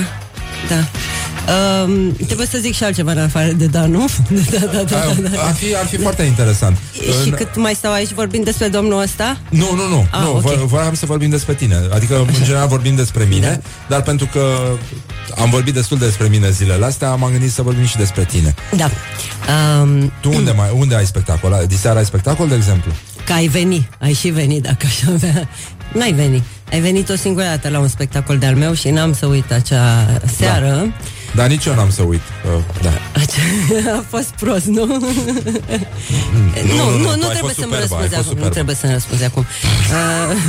[0.68, 0.84] da.
[1.84, 4.04] Um, trebuie să zic și altceva în afară de da, nu?
[4.50, 5.42] Da, da, da, da, da, da.
[5.42, 6.76] Ar fi, ar fi foarte interesant.
[6.92, 9.38] Și În- cât mai stau aici vorbind despre domnul ăsta?
[9.50, 10.52] Nu, nu, nu, Ah, nu ok.
[10.52, 13.68] vo- voiam să vorbim despre tine Adică, în general, vorbim despre mine Da.
[13.88, 14.40] Dar pentru că
[15.38, 18.90] am vorbit destul despre mine zilele astea Am gândit să vorbim și despre tine Da.
[19.82, 21.64] Um, Tu unde, mai, unde ai spectacol?
[21.68, 22.92] Diseară ai spectacol, de exemplu?
[23.26, 25.48] Că ai venit, ai și venit dacă aș avea...
[25.92, 26.42] N-ai venit.
[26.72, 30.18] Ai venit o singură dată la un spectacol de-al meu și n-am să uit acea
[30.36, 30.68] seară.
[30.68, 30.92] Da.
[31.34, 32.20] Dar nici eu n-am să uit
[32.56, 32.90] uh, da.
[33.98, 34.84] A fost prost, nu?
[34.84, 35.00] nu, nu,
[36.76, 38.16] nu, nu, nu, tu nu ai trebuie fost să mă superbă, ai răspunzi fost acum.
[38.16, 38.48] Nu superbă.
[38.48, 39.46] trebuie să-mi răspunzi acum.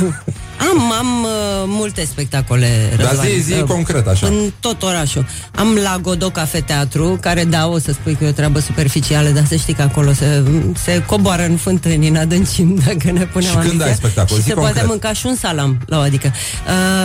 [0.06, 0.14] Uh,
[0.60, 1.30] am, am uh,
[1.66, 3.26] multe spectacole, Dar Răzvan.
[3.26, 5.26] zi, zi Uh, concret, așa În tot orașul.
[5.54, 9.28] Am la Godot Cafe Teatru, care da, o să spui că e o treabă superficială,
[9.28, 10.42] dar să știi că acolo se,
[10.84, 13.86] se coboară în fântâni, în adâncim, dacă ne punem Și când ambiția.
[13.86, 14.36] ai spectacol?
[14.36, 14.74] Și Zi se concret.
[14.74, 16.32] poate mânca și un salam la o adică.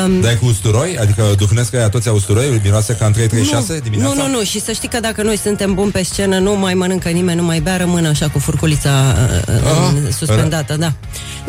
[0.06, 0.98] Uh, Dai cu usturoi?
[0.98, 2.60] Adică duhnesc aia toți usturoi?
[2.64, 4.14] Miroase ca în 336 dimineața?
[4.16, 6.74] nu, nu, nu, și să știi că dacă noi suntem buni pe scenă, nu mai
[6.74, 9.16] mănâncă nimeni, nu mai bea, rămân așa cu furculița
[9.48, 10.94] uh, uh, Ah, suspendată, da.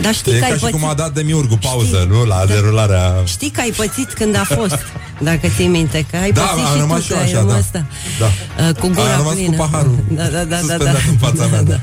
[0.01, 2.09] Dar știi E că ai ca și pățit, cum a dat Demiurgu pauză, Știi?
[2.11, 2.25] nu?
[2.25, 2.55] La Da.
[2.55, 3.15] derularea...
[3.25, 4.79] știi că ai pățit când a fost,
[5.19, 7.27] dacă ții minte, că ai Da, pățit am și rămas tu, și că eu ai
[7.31, 7.79] așa, rămas, da.
[8.19, 8.27] da.
[8.57, 8.65] Da.
[8.69, 9.57] Uh, cu gura Am rămas cu plină.
[9.57, 10.57] paharul Da, da, da, da, da.
[10.59, 11.79] suspendat în fața mea, da.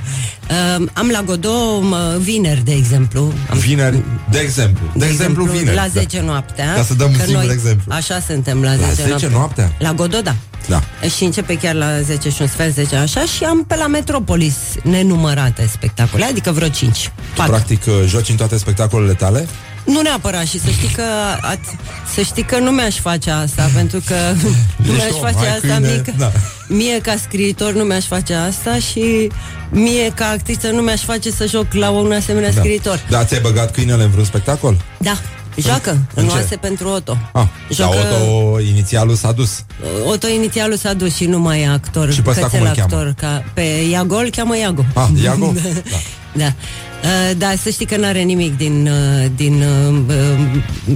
[0.77, 3.33] Uh, am la Godot mă, vineri, de exemplu.
[3.49, 4.87] Am Vineri, de exemplu.
[4.95, 5.75] De, exemplu, vineri.
[5.75, 5.99] La da.
[5.99, 6.73] 10 noaptea.
[6.75, 7.93] Ca să dăm un că singur noi exemplu.
[7.93, 9.71] Așa suntem la 10, 10 noaptea?
[9.79, 10.35] La Godot, da.
[10.67, 10.81] Da.
[11.15, 14.55] Și începe chiar la 10 și un sfert, 10 așa Și am pe la Metropolis
[14.83, 19.47] nenumărate spectacole Adică vreo 5 Tu, practic, uh, joci în toate spectacolele tale?
[19.85, 21.03] Nu neapărat și să știi că
[21.41, 21.75] ați,
[22.13, 24.13] Să știi că nu mi-aș face asta Pentru că
[24.85, 26.31] nu mi-aș om, face hai, asta câine, mică da.
[26.67, 29.31] Mie ca scriitor nu mi-aș face asta Și
[29.69, 33.71] mie ca actriță nu mi-aș face să joc la un asemenea scriitor Da, ți-ai băgat
[33.71, 34.81] câinele în vreun spectacol?
[34.97, 35.17] Da,
[35.57, 36.31] joacă în în ce?
[36.35, 39.63] oase pentru Otto Ah, Joacă- Dar Otto inițialul s-a dus.
[40.05, 42.75] Otto inițialul s-a dus și nu mai e actor Și pe ăsta cățel cum îl
[42.75, 42.95] cheamă?
[42.95, 43.61] actor ca, Pe
[43.91, 45.53] Iago îl cheamă Iago Ah, Iago?
[45.91, 45.97] da.
[46.33, 46.53] Da.
[47.01, 47.07] Da.
[47.07, 50.95] Uh, da, să știi că n-are nimic din, uh, din uh, uh,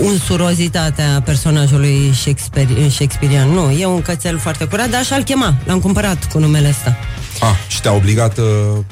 [0.00, 3.48] unsurozitatea personajului Shakespeare, Shakespearean.
[3.48, 5.54] Nu, e un cățel foarte curat, dar și-al chema.
[5.64, 6.96] L-am cumpărat cu numele ăsta.
[7.42, 8.44] Ah, și te-a obligat uh,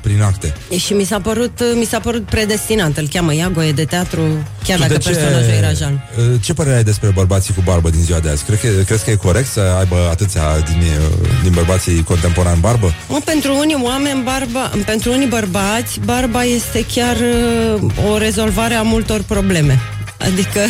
[0.02, 0.54] prin acte.
[0.78, 2.96] Și mi s-a părut, uh, mi s-a părut predestinat.
[2.96, 4.20] Îl cheamă Iago, e de teatru,
[4.64, 6.04] chiar Tu dacă de ce- personajul era Jean.
[6.18, 8.44] uh, Ce părere ai despre bărbații cu barbă din ziua de azi?
[8.44, 12.92] Crezi că, crezi că e corect să aibă atâția din, uh, din bărbații contemporani barbă?
[13.08, 18.82] Mă, pentru unii oameni, barba, pentru unii bărbați, barba este chiar uh, o rezolvare a
[18.82, 19.80] multor probleme.
[20.18, 20.60] Adică...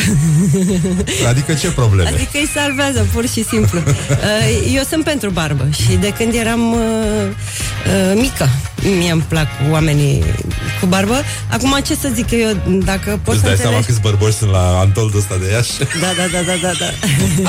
[1.28, 2.08] Adică ce probleme?
[2.08, 3.82] Adică îi salvează, pur și simplu.
[4.08, 8.48] Uh, Eu sunt pentru barbă și de când eram uh, uh, mică
[8.82, 10.24] Mie îmi plac oamenii
[10.80, 11.14] cu barbă.
[11.50, 13.86] Acum, ce să zic eu, dacă poți Îți să dai seama înțelegi...
[13.86, 15.72] câți bărboși sunt la Antoldul ăsta de Iași?
[15.78, 16.90] Da, da, da, da, da, da.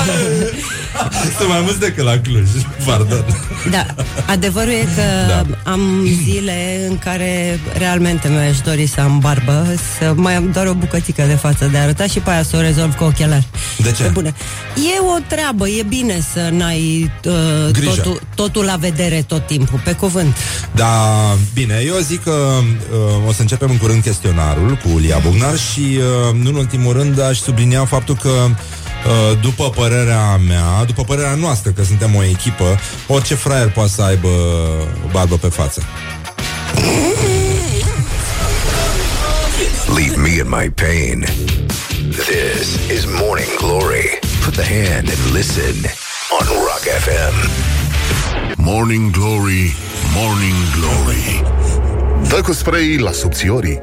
[1.38, 2.48] Sunt mai mulți decât la Cluj,
[2.86, 3.24] pardon.
[3.70, 3.86] Da,
[4.26, 5.42] adevărul e că Da.
[5.64, 5.70] da.
[5.70, 9.66] am zile în care realmente mi-aș dori să am barbă,
[9.98, 12.60] să mai am doar o bucățică de față de arătat și pe aia să o
[12.60, 13.46] rezolv cu ochelari.
[13.78, 14.02] De ce?
[14.02, 14.34] Pe bune.
[14.76, 17.32] E o treabă, e bine să n-ai uh,
[17.72, 17.90] Grijă.
[17.94, 20.36] totul, totul la vedere tot timpul, pe cuvânt.
[20.74, 21.19] Da,
[21.54, 25.98] bine, eu zic că uh, o să începem în curând chestionarul cu Lia Bugnar și,
[25.98, 31.34] uh, nu în ultimul rând, aș sublinia faptul că uh, după părerea mea, după părerea
[31.34, 34.28] noastră, că suntem o echipă, orice fraier poate să aibă
[35.12, 35.82] barbă pe față.
[39.96, 41.26] Leave me in my pain.
[42.10, 44.18] This is Morning Glory.
[44.44, 45.74] Put the hand and listen
[46.38, 47.89] on Rock FM.
[48.56, 49.76] Morning Glory,
[50.14, 51.42] Morning Glory.
[52.28, 53.80] Dă cu spray la subțiorii.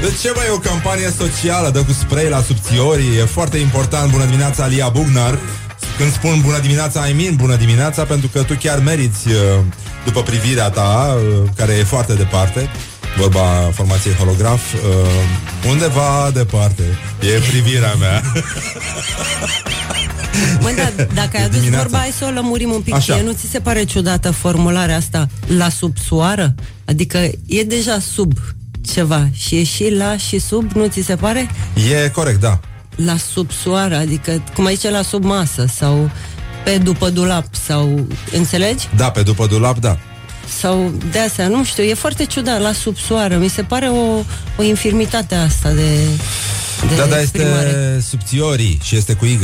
[0.00, 1.70] De ce mai e o campanie socială?
[1.70, 3.18] Dă cu spray la subțiorii.
[3.18, 4.10] E foarte important.
[4.10, 5.38] Bună dimineața, Lia Bugnar.
[5.98, 9.34] Când spun bună dimineața, I mean bună dimineața Pentru că tu chiar meriți uh,
[10.04, 12.70] După privirea ta uh, Care e foarte departe
[13.16, 14.80] Vorba formației holograf uh,
[15.70, 16.82] Undeva departe.
[17.20, 18.22] E privirea mea
[20.62, 21.82] Mă, da, dacă ai adus Dimineața.
[21.82, 22.94] vorba, hai să o lămurim un pic.
[22.94, 23.14] Așa.
[23.14, 26.54] Ție nu ți se pare ciudată formularea asta la subsoară?
[26.84, 28.32] Adică e deja sub
[28.92, 31.50] ceva și e și la și sub, nu ți se pare?
[32.04, 32.60] E corect, da
[32.96, 36.10] La subsoară, adică cum aici la sub masă sau
[36.64, 38.88] pe după dulap sau înțelegi?
[38.96, 39.98] Da, pe după dulap, da
[40.60, 43.36] Sau de astea, nu știu, e foarte ciudat la subsoară.
[43.36, 44.22] Mi se pare o,
[44.56, 45.96] o infirmitate asta de,
[46.88, 47.66] de Da, da, exprimare.
[47.66, 49.38] este subțiorii Și este cu Y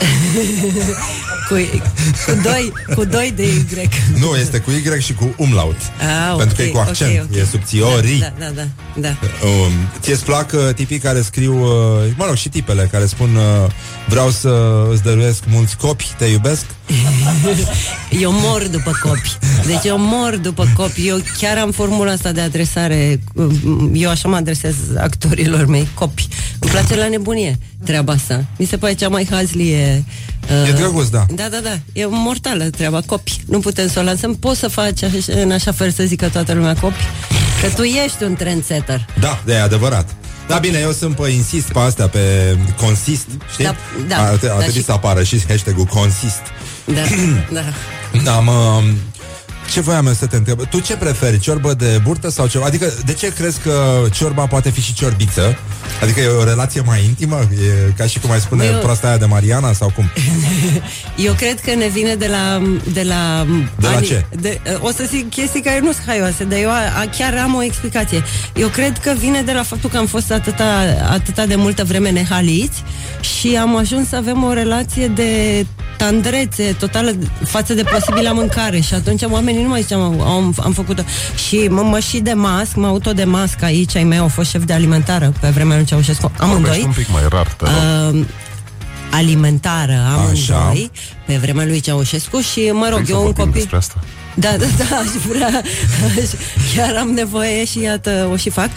[1.48, 1.56] Cu,
[2.26, 3.88] cu, doi, cu doi de Y.
[4.18, 7.26] Nu, este cu Y și cu umlaut Ah, Pentru că ok, e cu accent ok,
[7.30, 7.36] ok.
[7.36, 9.08] E subțiorii Da, da, da, da.
[9.46, 11.70] Um, ție-ți plac uh, tipii care scriu, uh,
[12.16, 13.70] mă rog, și tipele care spun uh,
[14.06, 16.64] vreau să îți dăruiesc mulți copii, te iubesc?
[18.20, 19.38] Eu mor după copii.
[19.66, 21.08] Deci eu mor după copii.
[21.08, 23.20] Eu chiar am formula asta de adresare.
[23.92, 26.28] Eu așa mă adresez actorilor mei, copii.
[26.58, 28.44] Îmi place la nebunie treaba asta.
[28.56, 30.04] Mi se pare cea mai hazlie.
[30.62, 31.26] uh, E drăguț, da.
[31.34, 31.78] Da, da, da.
[31.92, 33.42] E mortală treaba, copii.
[33.46, 34.34] Nu putem să o lansăm.
[34.34, 37.04] Poți să faci așa, în așa fel să zică toată lumea copii?
[37.62, 39.06] Că tu ești un trendsetter.
[39.20, 40.14] Da, de e adevărat.
[40.48, 43.64] Da, bine, eu sunt pe insist pe astea, pe consist, știi?
[43.64, 43.74] Da,
[44.08, 46.40] da, a, a da, trebuit și- să apară și hashtag-ul consist.
[46.84, 47.00] Da,
[47.60, 47.62] da.
[48.24, 48.82] Da, mă...
[49.70, 50.68] Ce voiam eu să te întreb?
[50.68, 52.64] Tu ce preferi, ciorbă de burtă sau ceva?
[52.64, 55.56] Adică, de ce crezi că ciorba poate fi și ciorbiță?
[56.02, 57.36] Adică e o relație mai intimă?
[57.52, 60.10] E ca și cum ai spune Eu- proasta aia de Mariana sau cum?
[61.26, 62.62] Eu cred că ne vine de la...
[62.92, 63.46] De la,
[63.78, 64.24] De la ce?
[64.40, 67.54] De, o să zic chestii care nu sunt haioase, dar eu a, a, chiar am
[67.54, 68.22] o explicație.
[68.54, 72.10] Eu cred că vine de la faptul că am fost atâta, atâta de multă vreme
[72.10, 72.82] nehaliți
[73.20, 75.64] și am ajuns să avem o relație de
[75.96, 77.12] tandrețe totală
[77.44, 81.02] față de posibilă mâncare și atunci oamenii nu mai ziceam am, am făcut-o
[81.48, 84.50] și mă, mă și de masc, mă auto de masc aici, ai mei au fost
[84.50, 88.14] șef de alimentară pe vremea lui Ceaușescu, Vorbești amândoi un pic mai rar, te rog.
[88.14, 88.24] uh,
[89.10, 90.72] alimentară amândoi Așa.
[91.26, 93.94] pe vremea lui Ceaușescu și mă rog, Vrei să eu un vorbim copil despre asta?
[94.34, 95.62] Da, da, da, aș vrea
[96.18, 96.28] aș,
[96.74, 98.70] Chiar am nevoie și iată, o și fac.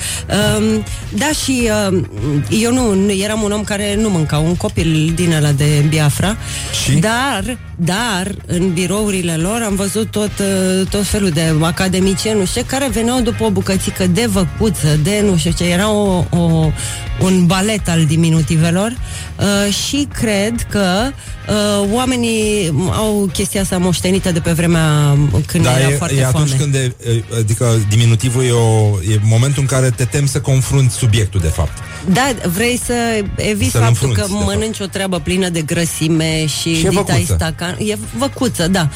[0.58, 0.84] Um,
[1.18, 2.08] Da, și um,
[2.49, 6.38] eu nu, nu, eram un om care nu mânca Un copil din ăla de Biafra.
[6.84, 6.91] Și?
[6.91, 12.62] Dar, dar, în birourile lor Am văzut tot, uh, tot felul de academicieni Nu știu
[12.62, 15.64] ce, care veneau după o bucățică De văcuță, de nu știu ce.
[15.64, 16.72] Era o, o,
[17.20, 18.97] un balet al diminutivelor.
[19.39, 21.10] Uh, Și cred că
[21.49, 26.26] uh, Oamenii au chestia asta moștenită De pe vremea când Da, era e, foarte e
[26.26, 26.64] atunci foame.
[26.64, 30.96] când e, e, adică diminutivul e, o, e momentul în care te temi să confrunți
[30.96, 31.78] subiectul, de fapt.
[32.10, 32.94] Da, vrei să
[33.36, 36.89] eviți Să-l faptul înfrunți, că de mănânci o treabă plină de grăsime și, Și e
[36.89, 37.34] ditai văcuță.
[37.34, 37.78] stacan.
[37.80, 38.89] E văcuță, da.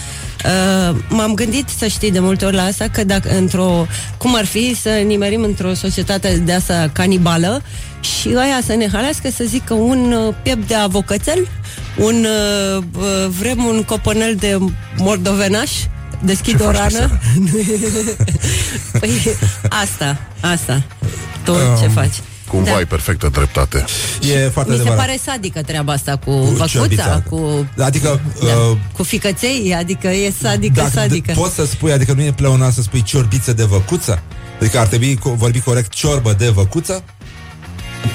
[0.46, 3.86] Uh, m-am gândit să știi de multe ori la asta că dacă într-o
[4.18, 7.62] cum ar fi să nimerim într-o societate de asta canibală
[8.02, 11.48] și aia să ne halească să zică un uh, piept de avocățel,
[11.98, 12.26] un
[12.78, 14.58] uh, uh, vrem un copănel de
[14.98, 15.72] moldovenaș,
[16.24, 17.20] deschid Ce o faci rană.
[19.00, 19.12] păi,
[19.70, 20.84] asta, asta.
[21.44, 22.14] Tu Um, ce faci?
[22.48, 22.76] Cumva Da.
[22.76, 23.86] ai perfectă dreptate.
[24.34, 25.06] E foarte Mi se adevărat.
[25.06, 27.24] pare sadică treaba asta cu, Cu văcuța, ciorbița.
[27.30, 31.32] cu, Adică, da, uh, cu ficăței, adică e sadică, dacă sadică.
[31.32, 34.22] d- poți să spui, adică nu e pleonat să spui ciorbiță de văcuță?
[34.62, 37.04] Adică ar trebui co- vorbi corect ciorbă de văcuță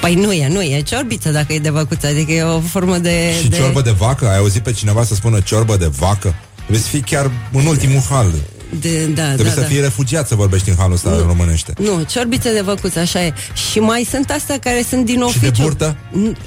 [0.01, 3.33] Păi nu e, nu e ciorbiță dacă e de văcuță, adică e o formă de...
[3.41, 3.55] și de...
[3.57, 4.27] ciorbă de vacă.
[4.29, 6.35] Ai auzit pe cineva să spună ciorbă de vacă?
[6.63, 8.33] Trebuie să fii chiar în ultimul hal.
[8.79, 9.65] De, da, Trebuie da, să da.
[9.65, 11.25] fii refugiat să vorbești în halul ăsta Nu.
[11.27, 11.73] românește.
[11.79, 13.33] Nu, ciorbițe de văcuță, așa e.
[13.71, 15.61] Și mai sunt astea care sunt din Și de oficiu.
[15.63, 15.95] burtă?
[16.11, 16.37] N-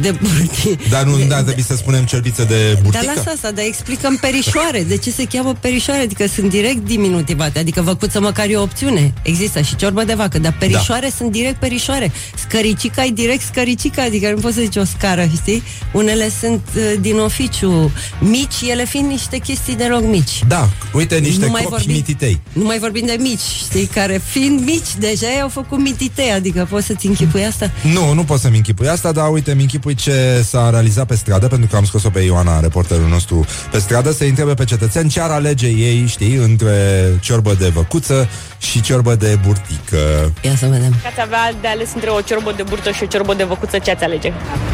[0.00, 0.82] De burtă.
[0.90, 3.12] Dar nu da, trebuie să spunem cerbiță de Dar burtică?
[3.16, 4.82] lasă asta, dar explicăm perișoare.
[4.82, 6.00] De ce se cheamă perișoare?
[6.00, 7.58] Adică sunt direct diminutivate.
[7.58, 9.12] Adică văcuță măcar e o opțiune.
[9.22, 11.14] Există și ciorbă de vacă, dar perișoare Da.
[11.16, 12.12] sunt direct perișoare.
[12.46, 15.62] Scăricica e direct scăricica, adică nu poți să zici o scară, știi?
[15.92, 20.40] Unele sunt uh, din oficiu mici, ele fiind niște chestii deloc mici.
[20.48, 22.40] Da, uite niște Nu mai copi vorbim- mititei.
[22.52, 26.86] Nu mai vorbim de mici, știi, care fiind mici, deja ei-au făcut mititei, adică poți
[26.86, 27.70] să-ți închipui asta?
[27.92, 31.46] Nu, nu pot să-mi închipui asta, dar uite, mi închipui ce s-a realizat pe stradă,
[31.46, 35.20] pentru că am scos-o pe Ioana, reporterul nostru, pe stradă, să întrebe pe cetățeni ce
[35.20, 38.28] ar alege ei, știi, între ciorbă de văcuță
[38.58, 40.32] și ciorbă de burtică.
[40.42, 40.90] Ia să vedem.
[40.90, 43.78] Că ați avea de ales între o ciorbă de burtă și o ciorbă de văcuță,
[43.78, 44.32] ce ați alege?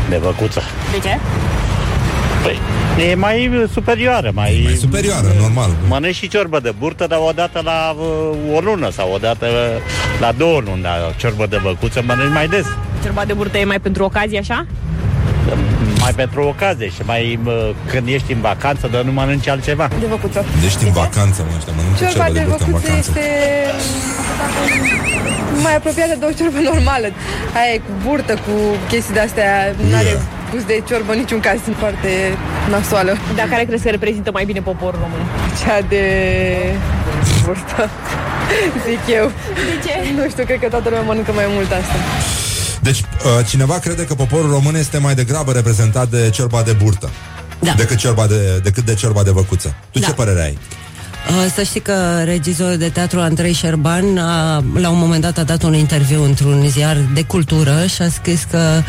[0.09, 0.61] De văcuță.
[0.93, 1.19] De ce?
[2.43, 2.59] Păi,
[2.99, 4.61] e mai uh, superioară, mai...
[4.65, 5.71] Mai superioară, normal.
[5.89, 10.33] Mănânci și ciorbă de burtă, dar odată la uh, o lună sau odată uh, la
[10.37, 12.67] două luni, dar ciorbă de văcuță mănânci mai des.
[13.03, 14.67] Ciorba de burtă e mai pentru ocazie, așa?
[16.01, 19.89] Mai pentru ocazie și mai uh, când ești în vacanță, dar nu mănânci altceva.
[20.01, 20.45] De văcuță.
[20.61, 23.11] Deci în vacanță, mă, ăștia mănâncă Ciorba ciorbă de de burtă în văcuță vacanță.
[23.11, 23.25] este
[25.63, 27.09] mai apropiată de o ciorbă normală.
[27.59, 28.55] Aia e cu burtă, cu
[28.89, 30.13] chestii de-astea, nu are
[30.55, 30.65] Yeah.
[30.67, 32.11] gust de ciorbă în niciun caz, sunt foarte
[32.71, 33.13] nasoală.
[33.37, 35.21] Dar care crezi că reprezintă mai bine poporul român?
[35.61, 36.05] Cea de
[37.45, 37.91] burtă,
[38.89, 39.27] zic eu.
[39.55, 39.95] De ce?
[40.21, 41.95] Nu știu, cred că toată lumea mănâncă mai mult asta.
[42.81, 47.11] Deci, uh, cineva crede că poporul român este mai degrabă reprezentat de ciorba de burtă.
[47.59, 47.73] Da.
[47.77, 49.75] Decât, ciorba de, decât de ciorba de văcuță.
[49.91, 50.07] Tu Da.
[50.07, 50.59] ce părere ai?
[51.29, 55.43] Uh, Să știi că regizorul de teatru Andrei Șerban a, la un moment dat a
[55.43, 58.83] dat un interviu într-un ziar de cultură și a scris că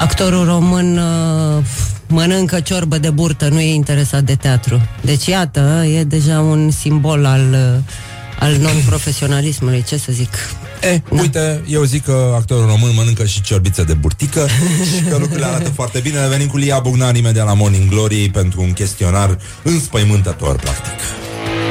[0.00, 1.64] actorul român uh,
[2.06, 4.80] mănâncă ciorbă de burtă, nu e interesat de teatru.
[5.00, 7.94] Deci iată, e deja un simbol al, uh,
[8.38, 10.34] al non-profesionalismului, ce să zic.
[10.80, 11.20] E, da.
[11.20, 14.46] uite, eu zic că actorul român mănâncă și ciorbiță de burtică
[14.96, 16.28] și că lucrurile arată foarte bine.
[16.28, 20.98] Venim cu Lia Bugnan imediat la Morning Glory pentru un chestionar înspăimântător, practic.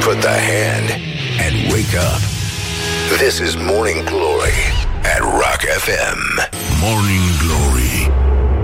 [0.04, 0.88] Put the hand
[1.46, 2.20] and wake up.
[3.18, 6.48] This is Morning Glory at Rock FM.
[6.80, 8.10] Morning Glory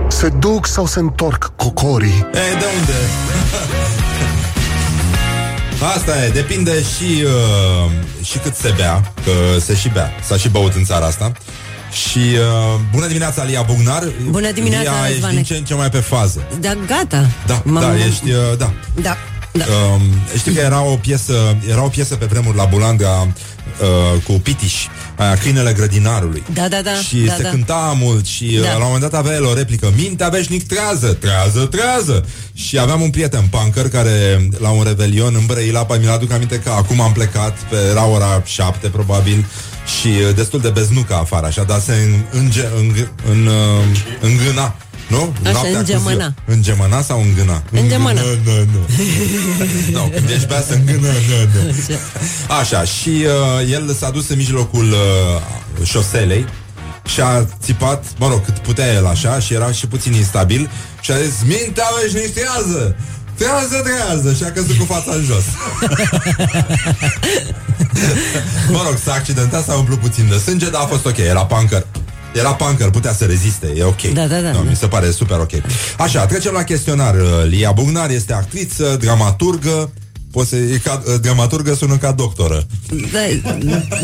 [0.08, 2.26] Se duc sau se întorc cocorii?
[2.32, 2.92] E, de unde?
[5.96, 7.90] Asta e, depinde și, uh,
[8.24, 11.32] și cât se bea, că se și bea, s-a și băut în țara asta.
[11.92, 14.12] Și uh, bună dimineața, Lia Bugnar.
[14.30, 15.34] Bună dimineața, Lia, ești Răzvane.
[15.34, 16.42] din ce în ce mai pe fază.
[16.60, 17.26] Da, gata.
[17.46, 18.72] Da, M-am- da, ești, uh, da.
[19.00, 19.16] Da,
[19.52, 19.64] da.
[19.92, 20.00] Um,
[20.38, 24.86] știi că era o piesă Era o piesă pe vremuri la Bulandra uh, Cu Pitiș
[25.16, 27.48] aia, Câinele grădinarului Da, da, da, Și da, se da.
[27.48, 28.60] cânta mult Și Da.
[28.60, 32.78] uh, la un moment dat avea el o replică Mintea veșnic trează, trează, trează Și
[32.78, 37.00] aveam un prieten punker Care la un revelion în Brăila Mi-l aduc aminte că acum
[37.00, 39.46] am plecat pe, Era ora șapte probabil
[40.00, 42.94] Și uh, destul de beznucă afară Așa, dar se în, înge, în,
[43.30, 43.84] în, uh,
[44.20, 44.74] îngâna
[45.08, 45.32] nu?
[45.42, 46.14] Așa, Noaptea cu îngemâna.
[46.16, 46.34] ziua.
[46.44, 47.62] Îngemâna sau îngâna?
[47.70, 48.20] Îngemâna.
[48.20, 48.86] Îngâna, nu.
[49.98, 51.72] Nu, când ești bea să îngână, nu, nu.
[52.60, 56.46] Așa, și uh, el s-a dus în mijlocul uh, șoselei
[57.06, 61.10] și a țipat, mă rog, cât putea el așa și era și puțin instabil și
[61.10, 62.96] a zis, mintea veșnic trează!
[63.34, 64.34] Trează, trează!
[64.34, 65.44] Și a căzut cu fața în jos.
[68.72, 71.86] mă rog, s-a accidentat, s-a umplut puțin de sânge, dar a fost ok, era punker.
[72.38, 74.02] Era punker, putea să reziste, e ok.
[74.02, 74.50] Da, da, da.
[74.52, 75.50] No, mi se pare super ok.
[75.98, 77.14] Așa, trecem la chestionar.
[77.14, 79.90] Uh, Lia Bugnar este actriță, dramaturgă,
[80.30, 82.66] Poți să, e ca, uh, dramaturgă sună ca doctoră.
[83.10, 83.18] Da,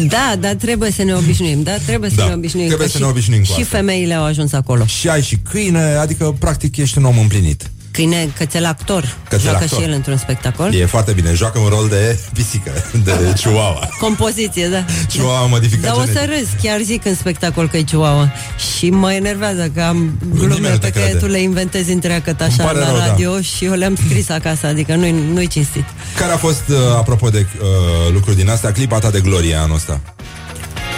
[0.08, 1.76] da, dar trebuie să ne obișnuim, da?
[1.86, 2.66] Trebuie să Da, ne obișnuim.
[2.66, 3.76] trebuie că să și, ne obișnuim cu Și asta.
[3.76, 4.84] femeile au ajuns acolo.
[4.86, 7.70] Și ai și câine, adică practic ești un om împlinit.
[7.92, 9.16] Câine, cățel actor.
[9.28, 9.78] Cățel Joacă actor.
[9.78, 10.74] și el într-un spectacol.
[10.74, 12.70] E foarte bine, joacă un rol de pisică,
[13.04, 13.88] de chihuahua.
[14.00, 14.84] Compoziție, da.
[15.08, 16.30] Chihuahua modificat Dar o să genetic.
[16.38, 18.32] râs, chiar zic în spectacol că e chihuahua.
[18.76, 19.96] Și mă enervează că am
[20.30, 21.18] Nimeni glume nu pe te care crede.
[21.18, 23.06] tu le inventezi întreagăt Îmi așa pare la rău, da.
[23.06, 25.84] radio și eu le-am scris acasă, adică nu-i, nu-i cinstit.
[26.16, 27.66] Care a fost, uh, apropo de uh,
[28.12, 30.00] lucruri din astea, clipa ta de glorie anul ăsta?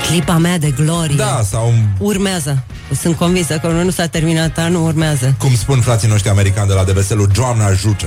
[0.07, 1.17] Clipa mea de glorie.
[1.17, 2.65] Da, sau Urmează.
[3.01, 5.35] Sunt convinsă că nu s-a terminat anul, urmează.
[5.39, 8.07] cum spun frații noștri americani de la deveselul, Doamne ajută!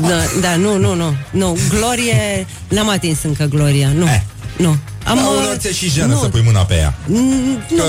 [0.00, 1.16] Da, da, nu, nu, nu.
[1.30, 4.04] Nu, glorie, n-am atins încă gloria, nu.
[4.04, 4.20] Eh.
[4.56, 4.76] Nu.
[5.08, 6.18] Am, da, uh, uneori ți-e și jenă nu.
[6.20, 6.94] să pui mâna pe ea.
[7.06, 7.84] Mm, Că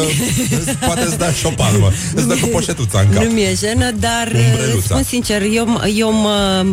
[0.60, 1.92] îți- poate îți da și o palmă.
[2.16, 3.24] Îți dă cu poșetuța în cap.
[3.24, 4.76] Nu mi-e jenă, dar Umbreluța.
[4.78, 6.66] uh, spun sincer, eu, eu mă,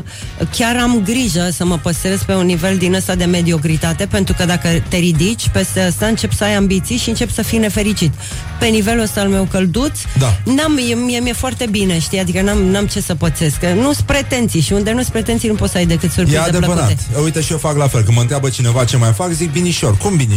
[0.56, 4.44] chiar am grijă să mă păstrez pe un nivel din ăsta de mediocritate, pentru că
[4.44, 8.12] dacă te ridici, peste asta încep să ai ambiții și încep să fii nefericit.
[8.58, 10.36] Pe nivelul ăsta al meu călduț, Da.
[10.44, 12.18] n-am, mie, mie mi-e foarte bine, știi?
[12.18, 13.58] Adică n-am, n-am ce să pățesc.
[13.58, 16.74] Că Nu-s pretenții și unde nu-s pretenții nu poți să ai decât E surprize adevărat.
[16.86, 17.20] plăcute.
[17.22, 18.02] Uite și eu fac la fel.
[18.02, 19.96] Când mă întreabă cineva ce mai fac, zic binișor.
[19.96, 20.34] Cum binișor?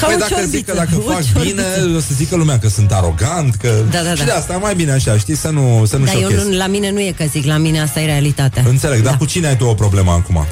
[0.00, 1.54] Ca păi o dacă zic ciorbiță, că dacă o fac ciorbiță.
[1.54, 3.84] bine, o să zică lumea că sunt arogant, că...
[3.90, 4.24] Da, da, și da.
[4.24, 6.44] de asta mai bine așa, știi, să nu, să nu Dar eu șochez.
[6.44, 8.64] nu, la mine nu e că zic, la mine asta e realitatea.
[8.68, 10.46] Înțeleg, dar cu cine ai tu o problemă acum?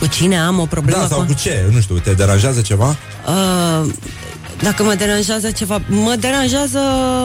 [0.00, 1.00] Cu cine am o problemă?
[1.00, 1.34] Da, sau acum?
[1.34, 1.64] cu ce?
[1.72, 2.96] Nu știu, te deranjează ceva?
[3.26, 3.90] Uh,
[4.62, 6.78] dacă mă deranjează ceva, mă deranjează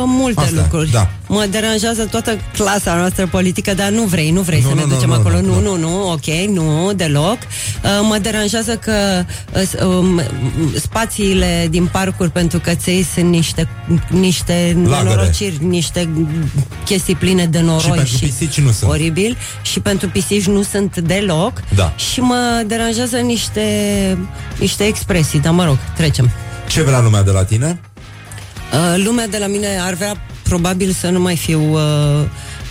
[0.06, 0.92] multe Asta, lucruri.
[0.92, 1.10] da.
[1.28, 4.86] Mă deranjează toată clasa noastră politică, dar nu vrei, nu vrei Nu, să nu, ne
[4.88, 5.42] nu, ducem nu, acolo.
[5.42, 5.76] nu, Nu, nu.
[5.76, 7.38] nu, nu, ok, nu, deloc.
[7.38, 8.92] Uh, mă deranjează că
[9.56, 10.22] uh, s- um,
[10.76, 13.68] spațiile din parcuri pentru căței sunt niște,
[14.10, 15.04] niște Lagăre.
[15.10, 16.10] nenorociri, niște
[16.86, 18.90] chestii pline de noroi Și pentru pisici nu sunt.
[18.92, 21.94] oribil și pentru pisici nu sunt deloc Da.
[21.96, 23.62] și mă deranjează niște,
[24.60, 26.32] niște expresii, dar mă rog, trecem.
[26.68, 27.80] Ce vrea lumea de la tine?
[28.74, 31.80] Uh, lumea de la mine ar vrea probabil să nu mai fiu uh,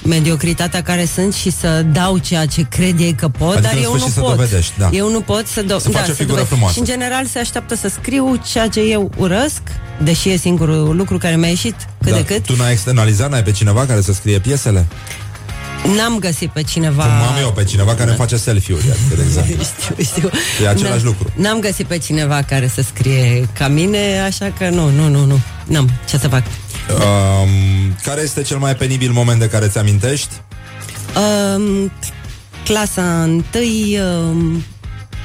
[0.02, 3.82] mediocritatea care sunt și să dau ceea ce cred ei că pot, Adică dar în
[3.82, 4.30] eu nu sfârșit să pot.
[4.30, 4.88] dovedești, da.
[4.92, 6.46] Eu nu pot să, do- Să faci da, o figură dovedesc.
[6.48, 6.72] frumoasă.
[6.74, 9.60] Și în general se așteaptă să scriu ceea ce eu urăsc,
[10.02, 12.16] deși e singurul lucru care mi-a ieșit cât da.
[12.16, 12.44] de cât.
[12.46, 14.86] Tu n-ai externalizat, n-ai pe cineva care să scrie piesele?
[15.96, 17.02] N-am găsit pe cineva...
[17.02, 19.64] Cum am eu pe cineva care îmi face selfie-uri, adică, de exemplu.
[19.80, 20.30] știu, știu.
[20.62, 21.32] E același N-am- lucru.
[21.36, 25.40] N-am găsit pe cineva care să scrie ca mine, așa că nu, nu, nu, nu.
[25.64, 26.42] N-am ce să fac.
[26.90, 27.48] Um,
[28.02, 30.30] care este cel mai penibil moment de care ți-amintești?
[31.56, 31.92] Um,
[32.64, 33.98] clasa întâi,
[34.30, 34.64] um,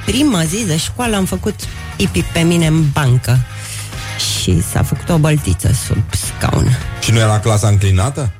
[0.05, 1.55] prima zi de școală am făcut
[1.95, 3.39] ipi pe mine în bancă
[4.41, 6.77] și s-a făcut o băltiță sub scaun.
[7.03, 8.31] Și nu era clasa înclinată?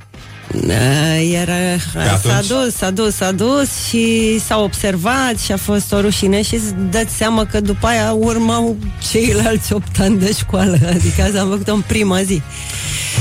[0.54, 1.54] Uh, Era,
[1.94, 2.48] s-a atunci?
[2.48, 6.74] dus, s-a dus, s-a dus și s-a observat și a fost o rușine și îți
[6.90, 8.78] dați seama că după aia urmau
[9.12, 12.42] ceilalți opt ani de școală, adică asta am făcut-o în prima zi.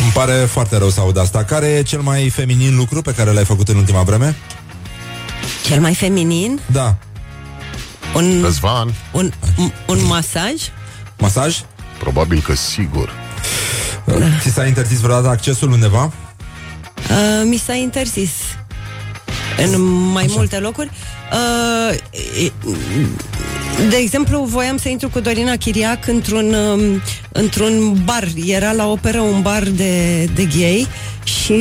[0.02, 1.44] Îmi pare foarte rău să aud asta.
[1.44, 4.36] Care e cel mai feminin lucru pe care l-ai făcut în ultima vreme?
[5.66, 6.96] Cel mai feminin, Da.
[8.14, 9.32] un, Răzvan, un,
[9.86, 10.52] un masaj,
[11.18, 11.56] Masaj?
[11.98, 13.12] probabil că sigur.
[14.40, 16.12] Ți s-a interzis vreodată accesul undeva?
[17.10, 18.30] Uh, mi s-a interzis
[19.56, 19.82] în
[20.12, 20.32] mai Așa.
[20.36, 20.90] multe locuri.
[21.32, 21.96] Uh,
[22.44, 22.52] e-
[23.88, 27.02] de exemplu, voiam să intru cu Dorina Chiriac într-un, um,
[27.32, 28.28] într-un bar.
[28.46, 30.86] Era la operă un bar de, de gay
[31.24, 31.52] și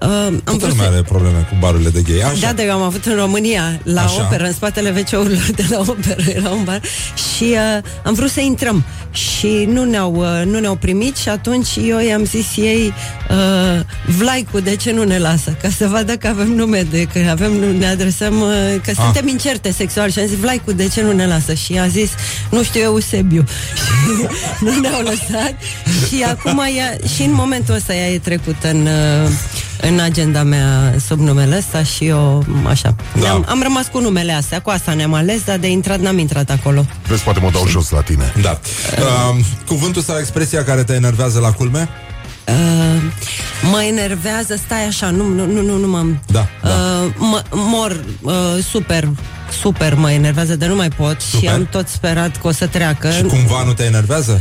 [0.00, 0.90] uh, am Toată vrut lumea să...
[0.92, 2.20] are probleme cu barurile de gay.
[2.20, 2.38] Așa.
[2.40, 4.22] Da, dar eu am avut în România, la Așa.
[4.22, 6.80] operă, în spatele WC-urilor de la operă, era un bar
[7.40, 11.68] și uh, am vrut să intrăm și nu ne-au, uh, nu ne-au primit și atunci
[11.86, 12.92] eu i-am zis ei
[13.30, 13.80] uh,
[14.18, 15.56] Vlaicu, de ce nu ne lasă?
[15.62, 18.48] Ca să vadă că avem nume, de, că avem, ne adresăm, uh,
[18.84, 18.96] că Ah.
[18.96, 21.54] suntem incerte sexual și am zis Vlaicu, de ce nu ne lasă?
[21.54, 22.10] Și a zis,
[22.50, 23.44] nu știu, Eusebiu.
[23.74, 24.26] și
[24.64, 25.54] nu ne-au lăsat
[26.08, 29.28] și acum ea, și în momentul ăsta ea e trecută în, uh,
[29.82, 32.94] în agenda mea sub numele ăsta și eu așa.
[33.20, 33.30] Da.
[33.30, 36.50] Am, am rămas cu numele astea, cu asta ne-am ales, dar de intrat n-am intrat
[36.50, 36.84] acolo.
[37.06, 38.32] Vezi, poate mă dau jos la tine.
[38.42, 38.60] Da.
[38.98, 41.88] Uh, cuvântul sau expresia care te enervează la culme?
[42.46, 43.02] Uh,
[43.70, 46.22] mă enervează, stai așa, nu, nu, nu, nu, nu m-am...
[46.26, 46.68] Da, da.
[46.68, 48.32] Uh, mă, mor uh,
[48.70, 49.08] super,
[49.60, 51.48] super mă enervează, de nu mai pot Super.
[51.48, 53.10] și am tot sperat că o să treacă.
[53.10, 54.40] Și cumva nu te enervează?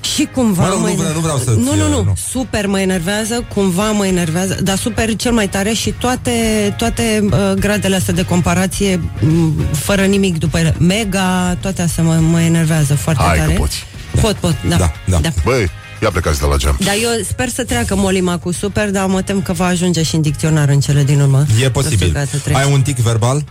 [0.00, 2.16] Și cumva Mă rog, nu mă vreau- ener- nu vreau să-ți- Nu, nu, nu, nu.
[2.30, 6.30] super mă enervează, cumva mă enervează, dar super cel mai tare și toate,
[6.78, 10.74] toate uh, gradele astea de comparație, m, fără nimic după ele.
[10.78, 13.52] Mega, toate astea mă, mă enervează foarte Hai tare.
[13.52, 13.84] că poți.
[14.20, 14.76] Pot, pot, da.
[14.76, 15.18] Da, da.
[15.18, 15.28] da.
[15.44, 15.70] Băi,
[16.02, 16.76] ia plecați de la geam.
[16.84, 20.14] Dar eu sper să treacă molima cu super, dar mă tem că va ajunge și
[20.14, 21.38] în dicționar în cele din urmă.
[21.38, 22.12] E Nu știu posibil.
[22.12, 22.58] care să trece.
[22.58, 23.44] Ai un tic verbal?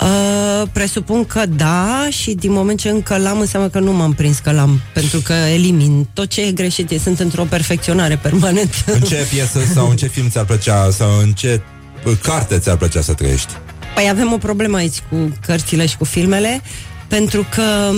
[0.00, 4.38] Uh, presupun că da și din moment ce încă l-am înseamnă că nu m-am prins
[4.38, 6.08] că l-am pentru că elimin.
[6.12, 8.74] Tot ce e greșit eu sunt într-o perfecționare permanentă.
[8.86, 11.60] În ce piesă sau în ce film ți-ar plăcea sau în ce
[12.04, 13.52] uh, carte ți-ar plăcea să trăiești?
[13.94, 16.62] Păi avem o problemă aici cu cărțile și cu filmele
[17.12, 17.90] pentru că,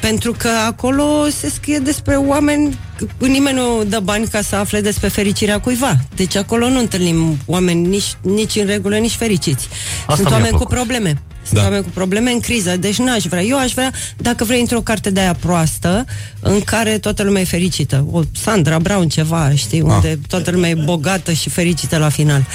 [0.00, 2.78] pentru că acolo se scrie despre oameni
[3.18, 5.96] nimeni nu dă bani ca să afle despre fericirea cuiva.
[6.16, 9.68] Deci acolo nu întâlnim oameni nici, nici în regulă, nici fericiți.
[9.98, 10.74] Asta Sunt mi-a oameni cu plăcut.
[10.74, 11.22] probleme.
[11.42, 11.64] Sunt Da.
[11.64, 13.42] oameni cu probleme în criză, deci n-aș vrea.
[13.42, 16.04] Eu aș vrea, dacă vrei, într-o carte de aia proastă,
[16.40, 18.06] în care toată lumea e fericită.
[18.10, 22.46] O Sandra Brown ceva, știi, unde toată lumea e bogată și fericită la final.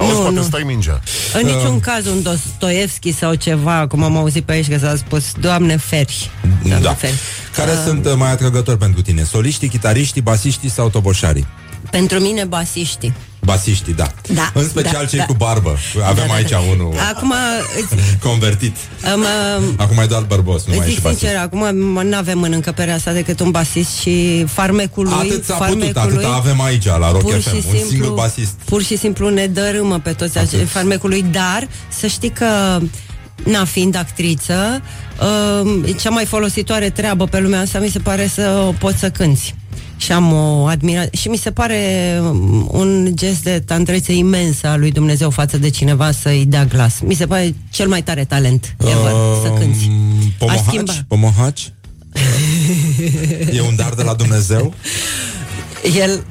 [0.00, 0.42] Auzi, nu, poate nu.
[0.42, 1.00] stai mingea.
[1.34, 1.54] În Uh.
[1.54, 5.76] niciun caz un Dostoevski sau ceva, cum am auzit pe aici că s-a spus, Doamne
[5.76, 6.30] feri.
[6.62, 6.94] Doamne da.
[6.94, 7.14] feri.
[7.56, 7.82] Care Uh.
[7.86, 9.22] sunt uh, mai atrăgători pentru tine?
[9.24, 11.46] Soliștii, chitariștii, basiștii sau toboșarii?
[11.90, 13.12] Pentru mine, basiștii.
[13.44, 14.06] Basiștii, da.
[14.34, 15.24] Da, În special da, cei da.
[15.24, 15.76] cu barbă.
[16.04, 16.58] Avem Da, da, aici da.
[16.58, 17.32] unul Acum,
[17.80, 18.76] îți, convertit.
[19.14, 21.20] um, um, Acum e doar bărbos, nu mai e Zic și basist.
[21.20, 21.76] sincer, acum
[22.08, 25.96] nu avem în încăperea asta decât un basist și farmecul lui, Atât s-a farmecul putut,
[25.96, 28.52] atât lui, avem aici la Rock pur FM, și un simplu, singur basist.
[28.64, 32.78] Pur și simplu ne dărâmă pe toți acei farmecului, dar să știi că
[33.44, 34.82] Na, fiind actriță,
[35.64, 39.10] uh, cea mai folositoare treabă pe lumea asta mi se pare să o poți să
[39.10, 39.54] cânti.
[40.00, 41.18] Și am o admirație.
[41.18, 41.78] Și mi se pare
[42.22, 47.00] um, un gest de tandrețe imensă a lui Dumnezeu față de cineva să-i dea glas.
[47.00, 49.90] Mi se pare cel mai tare talent ever, să cânti.
[50.48, 50.92] Aș schimba.
[50.92, 51.04] Pomohaci?
[51.08, 51.72] Pomohaci?
[53.56, 54.74] e un dar de la Dumnezeu?
[55.96, 56.24] El,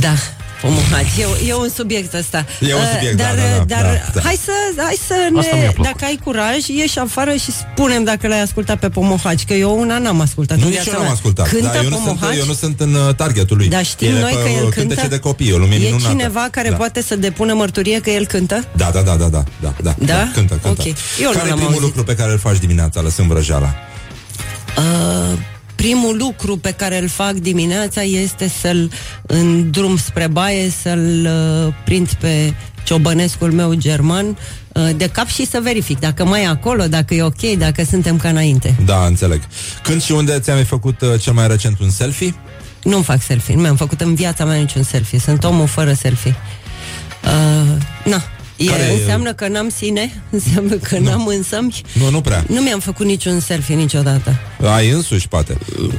[0.00, 0.14] da,
[0.60, 2.46] Pomohaci, e, e un subiect ăsta.
[2.60, 4.20] E un Uh, subiect, dar, da, da, da, dar da, da.
[4.24, 5.84] hai să, hai să Asta mi-a ne, plăcut.
[5.84, 9.98] dacă ai curaj, ieși afară și spunem dacă l-ai ascultat pe Pomohaci, că eu una
[9.98, 11.12] n-am ascultat Nu, în nici viața eu n-am mea.
[11.12, 11.48] ascultat.
[11.48, 12.36] Cântă Da, eu, nu sunt, Pomohaci?
[12.38, 13.68] eu nu sunt în uh, targetul lui.
[13.68, 14.74] Dar știm El e noi pe, că el uh, cântă?
[14.80, 16.08] cântece de copii, o lume E minunată.
[16.08, 16.76] cineva care da.
[16.76, 18.64] poate să depună mărturie că el cântă?
[18.76, 20.30] Da, da, da, da, da, da, da, Da?
[20.34, 20.68] cântă, cântă.
[20.82, 20.84] Ok.
[20.86, 20.94] Eu
[21.30, 21.80] nu care e l-am primul auzit.
[21.80, 23.74] lucru pe care îl faci dimineața, lăsând vrăjeala?
[24.76, 25.38] Uh,
[25.82, 28.90] primul lucru pe care îl fac dimineața este să-l
[29.26, 31.28] în drum spre baie, să-l
[31.66, 32.54] uh, prind pe
[32.84, 34.26] ciobănescul meu german
[34.72, 38.16] uh, de cap și să verific dacă mai e acolo, dacă e ok, dacă suntem
[38.16, 38.76] ca înainte.
[38.84, 39.40] Da, înțeleg.
[39.82, 42.34] Când și unde ți-ai mai făcut uh, cel mai recent un selfie?
[42.82, 46.36] Nu-mi fac selfie, nu mi-am făcut în viața mea niciun selfie, sunt omul fără selfie.
[47.24, 48.22] Uh, na,
[48.58, 51.80] e, Care e- înseamnă că n-am sine, înseamnă că n-am însămi.
[51.92, 52.44] Nu, nu prea.
[52.48, 54.34] Nu mi-am făcut niciun selfie niciodată.
[54.76, 55.56] Ai însuși, poate.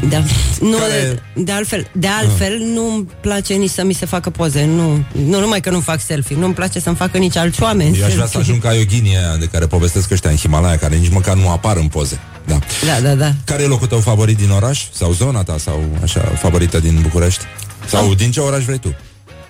[0.10, 0.24] Da.
[0.62, 4.66] Nu, Care- de, de altfel, de altfel nu-mi place nici să mi se facă poze.
[4.66, 7.98] Nu, nu numai că nu fac selfie, nu-mi place să-mi facă nici alți oameni.
[7.98, 8.52] Eu aș vrea să selfie.
[8.52, 11.78] ajung ca Yogini aia de care povestesc ăștia în Himalaya, care nici măcar nu apar
[11.78, 12.20] în poze.
[12.46, 12.60] Da.
[12.86, 13.32] Da, da, da.
[13.44, 14.84] Care e locul tău favorit din oraș?
[14.94, 15.56] Sau zona ta?
[15.58, 17.44] Sau așa, favorită din București?
[17.88, 18.96] Sau din ce oraș vrei tu?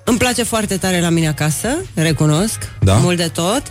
[0.09, 2.93] Îmi place foarte tare la mine acasă, recunosc, Da?
[2.93, 3.61] mult de tot.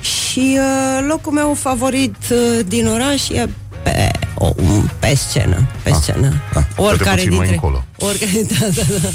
[0.00, 3.48] Și uh, locul meu favorit uh, din oraș e
[3.82, 4.54] pe, o,
[4.98, 6.42] pe scenă, pe Ah, scenă.
[6.54, 6.62] ah.
[6.76, 7.54] Oricare puțin mai dintre...
[7.54, 7.84] încolo.
[7.98, 9.08] Oricare, da, da, da.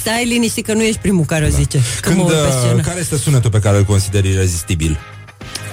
[0.00, 1.78] Stai liniștit că nu ești primul care o zice.
[2.00, 2.80] Că Când, mă urc pe uh, scenă.
[2.80, 4.98] care este sunetul pe care îl consideri irezistibil?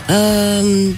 [0.10, 0.98] Um,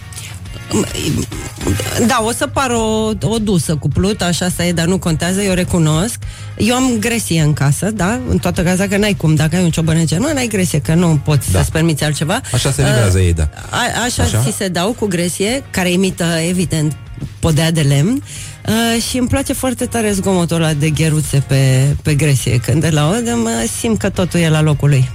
[2.08, 5.41] da, o să par o, o dusă cu plut, așa asta e, dar nu contează,
[5.41, 6.18] eu recunosc.
[6.58, 9.70] Eu am gresie în casă, da, în toată casa, că n-ai cum, dacă ai un
[9.70, 11.60] ciobănece, nu, n-ai gresie, că nu poți Da.
[11.60, 12.41] să-ți permiți altceva.
[12.53, 13.49] Așa se livrează ei, da.
[13.70, 14.38] A, așa, Așa?
[14.38, 16.95] așa ți se dau cu gresie, care imită, evident,
[17.39, 18.24] podea de lemn
[18.68, 22.58] uh, și îmi place foarte tare zgomotul ăla de gheruțe pe, pe gresie.
[22.60, 25.10] Când de la aud, mă simt că totul e la locul lui.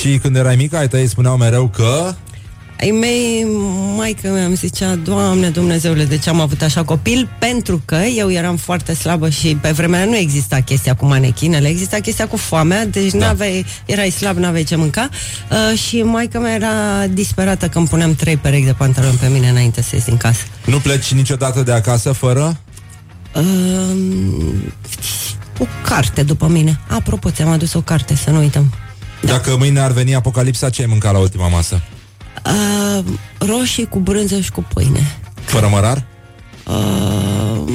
[0.00, 2.14] Și când erai mică, ai tăi spuneau mereu că...
[2.82, 3.46] Ai mei,
[3.96, 7.36] maică mea îmi zicea, Doamne Dumnezeule, de ce am avut așa copil?
[7.38, 11.68] Pentru că eu eram foarte slabă și pe vremea aia nu exista chestia cu manechinele,
[11.68, 13.18] exista chestia cu foamea, deci da.
[13.18, 15.08] n-aveai, erai slab, n-aveai ce mânca
[15.50, 19.82] uh, și maica mea era disperată când puneam trei perechi de pantaloni pe mine înainte
[19.82, 20.42] să ies din casă.
[20.64, 22.60] Nu pleci niciodată de acasă fără...
[23.34, 23.42] Uh,
[25.58, 26.80] o carte după mine.
[26.88, 28.74] Apropo, ți-am adus o carte, să nu uităm.
[29.20, 29.32] Da.
[29.32, 31.82] Dacă mâine ar veni apocalipsa, ce ai mâncat la ultima masă?
[32.46, 33.04] Uh,
[33.38, 35.18] roșii cu brânză și cu pâine.
[35.44, 36.04] Fără mărar?
[36.66, 37.72] Uh,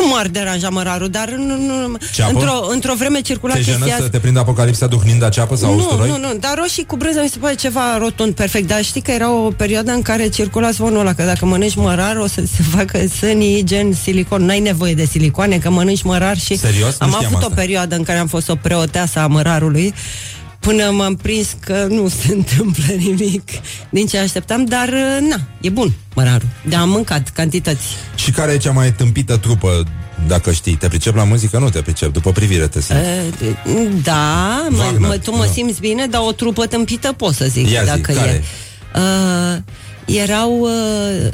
[0.00, 2.32] nu m-ar deranja mărarul, dar nu, nu, Ceapă?
[2.32, 4.12] într-o, într-o vreme circula Te jenă chestia să asta.
[4.16, 6.08] te prindă apocalipsa duhnind a ceapă sau Nu, usturoi?
[6.08, 8.68] nu, nu, dar roșii cu brânză mi se pare ceva rotund, perfect.
[8.68, 12.16] Dar știi că era o perioadă în care circula zvonul ăla, că dacă mănânci mărar
[12.16, 14.44] o să se facă sânii gen silicon.
[14.44, 16.56] N-ai nevoie de silicoane, că mănânci mărar și...
[16.56, 16.96] Serios?
[16.98, 17.48] Nu Am știam avut asta.
[17.52, 19.94] o perioadă în care am fost o preoteasă a mărarului
[20.60, 23.48] până m-am prins că nu se întâmplă nimic
[23.90, 24.88] din ce așteptam, dar
[25.28, 26.48] na, e bun mărarul.
[26.68, 27.86] Dar am mâncat cantități.
[28.14, 29.84] Și care e cea mai tâmpită trupă,
[30.26, 30.74] dacă știi?
[30.76, 31.58] Te pricep la muzică?
[31.58, 33.02] Nu te pricep, după privire te simți.
[33.66, 35.50] Uh, Da, mă, Wagner, mă, tu mă da.
[35.52, 37.70] simți bine, dar o trupă tâmpită pot să zic.
[37.70, 38.30] Ia zi, dacă care?
[38.30, 38.42] e.
[38.98, 39.56] Uh,
[40.04, 41.28] erau, uh,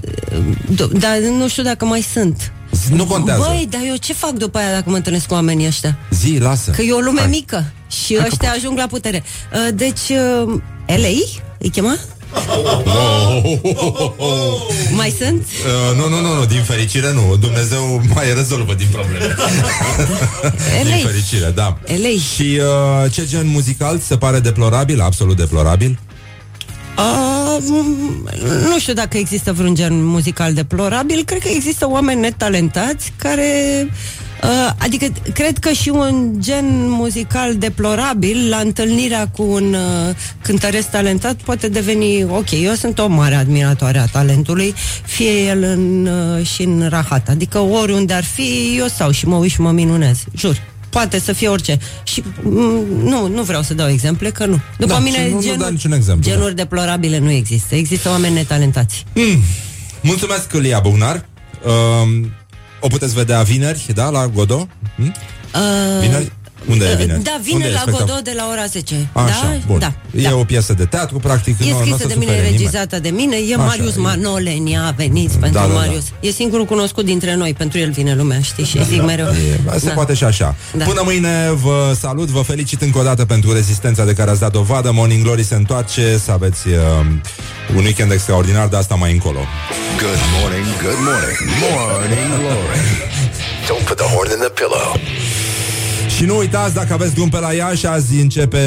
[0.74, 2.52] do- dar nu știu dacă mai sunt.
[2.90, 3.44] Nu contează.
[3.48, 5.98] Băi, dar eu ce fac după aia dacă mă întâlnesc cu oamenii ăștia?
[6.10, 6.70] Zi, lasă.
[6.70, 7.28] Că e o lume Hai.
[7.28, 7.72] mică
[8.04, 8.60] și Hai că ăștia poți.
[8.60, 9.22] ajung la putere.
[9.52, 11.16] Uh, deci, uh, LA,
[11.58, 11.96] îi chema?
[14.96, 15.40] Mai sunt?
[15.42, 17.36] Uh, nu, nu, nu, nu, din fericire nu.
[17.36, 19.24] Dumnezeu mai rezolvă din probleme.
[20.82, 21.08] din LA.
[21.10, 21.78] fericire, da.
[21.86, 22.18] LA.
[22.34, 25.98] Și uh, ce gen muzical ți se pare deplorabil, absolut deplorabil?
[26.98, 31.22] Uh, m- nu știu dacă există vreun gen muzical deplorabil.
[31.24, 33.92] Cred că există oameni netalentați care Uh,
[34.78, 41.34] adică cred că și un gen muzical deplorabil la întâlnirea cu un uh, cântăresc talentat
[41.34, 42.50] poate deveni ok.
[42.62, 44.74] Eu sunt o mare admiratoare a talentului,
[45.06, 47.28] fie el în, uh, și în rahat.
[47.28, 50.18] Adică oriunde ar fi, eu stau și mă uit și mă minunez.
[50.36, 50.62] Jur.
[50.90, 51.78] Poate să fie orice.
[52.02, 54.58] Și mm, nu, nu vreau să dau exemple, că nu.
[54.78, 56.36] După Da, mine, și nu- nu genuri, dai niciun exemplu, da.
[56.36, 57.74] genuri deplorabile nu există.
[57.74, 59.04] Există oameni netalentați.
[59.14, 59.40] Mm.
[60.00, 61.24] Mulțumesc, Lia Bugnar.
[62.02, 62.30] Um,
[62.84, 64.68] o puteți vedea vineri, da, la Godot?
[64.96, 65.14] Mm?
[65.54, 66.32] Uh, Vineri?
[66.68, 67.22] Unde e vineri?
[67.22, 68.06] Da, Unde vineri e la spectacol?
[68.06, 69.08] Godot de la ora 10.
[69.12, 69.58] Așa, da?
[69.66, 69.78] bun.
[69.78, 69.92] Da.
[70.16, 70.34] E da.
[70.36, 71.56] o piesă de teatru, practic.
[71.60, 72.58] E nu, nu o scrisă să de mine, supere nimeni.
[72.58, 73.36] regizată de mine.
[73.36, 74.00] E Așa, Marius e.
[74.00, 75.78] Manolenia, veniți pentru Da, da, da.
[75.78, 76.04] Marius.
[76.20, 78.64] E singurul cunoscut dintre noi, pentru el vine lumea, știi?
[78.64, 79.26] Și zic mereu.
[79.74, 79.92] E, se Da.
[79.92, 80.54] poate și așa.
[80.76, 80.84] Da.
[80.84, 84.52] Până mâine vă salut, vă felicit încă o dată pentru rezistența de care ați dat
[84.52, 84.90] dovadă.
[84.92, 86.74] Morning Glory se întoarce, să aveți uh,
[87.76, 89.38] un weekend extraordinar, dar asta mai încolo.
[89.98, 92.80] Good morning, good morning, morning glory.
[93.68, 94.86] Don't put the horn in the pillow.
[96.16, 98.58] Și nu uitați, dacă aveți drum pe la Iași, azi începe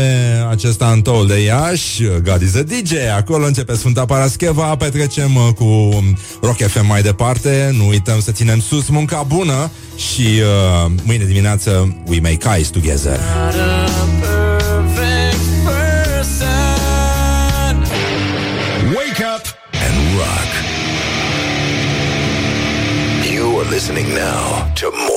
[0.49, 5.89] acest antol de Iași, God is a DJ, acolo începe Sfânta Parascheva, petrecem uh, cu
[6.41, 11.95] Rock FM mai departe, nu uităm să ținem sus munca bună și uh, mâine dimineață
[12.05, 13.19] we make eyes together.
[18.95, 19.45] Wake up
[19.85, 20.49] and rock.
[23.33, 25.16] You are listening now to more.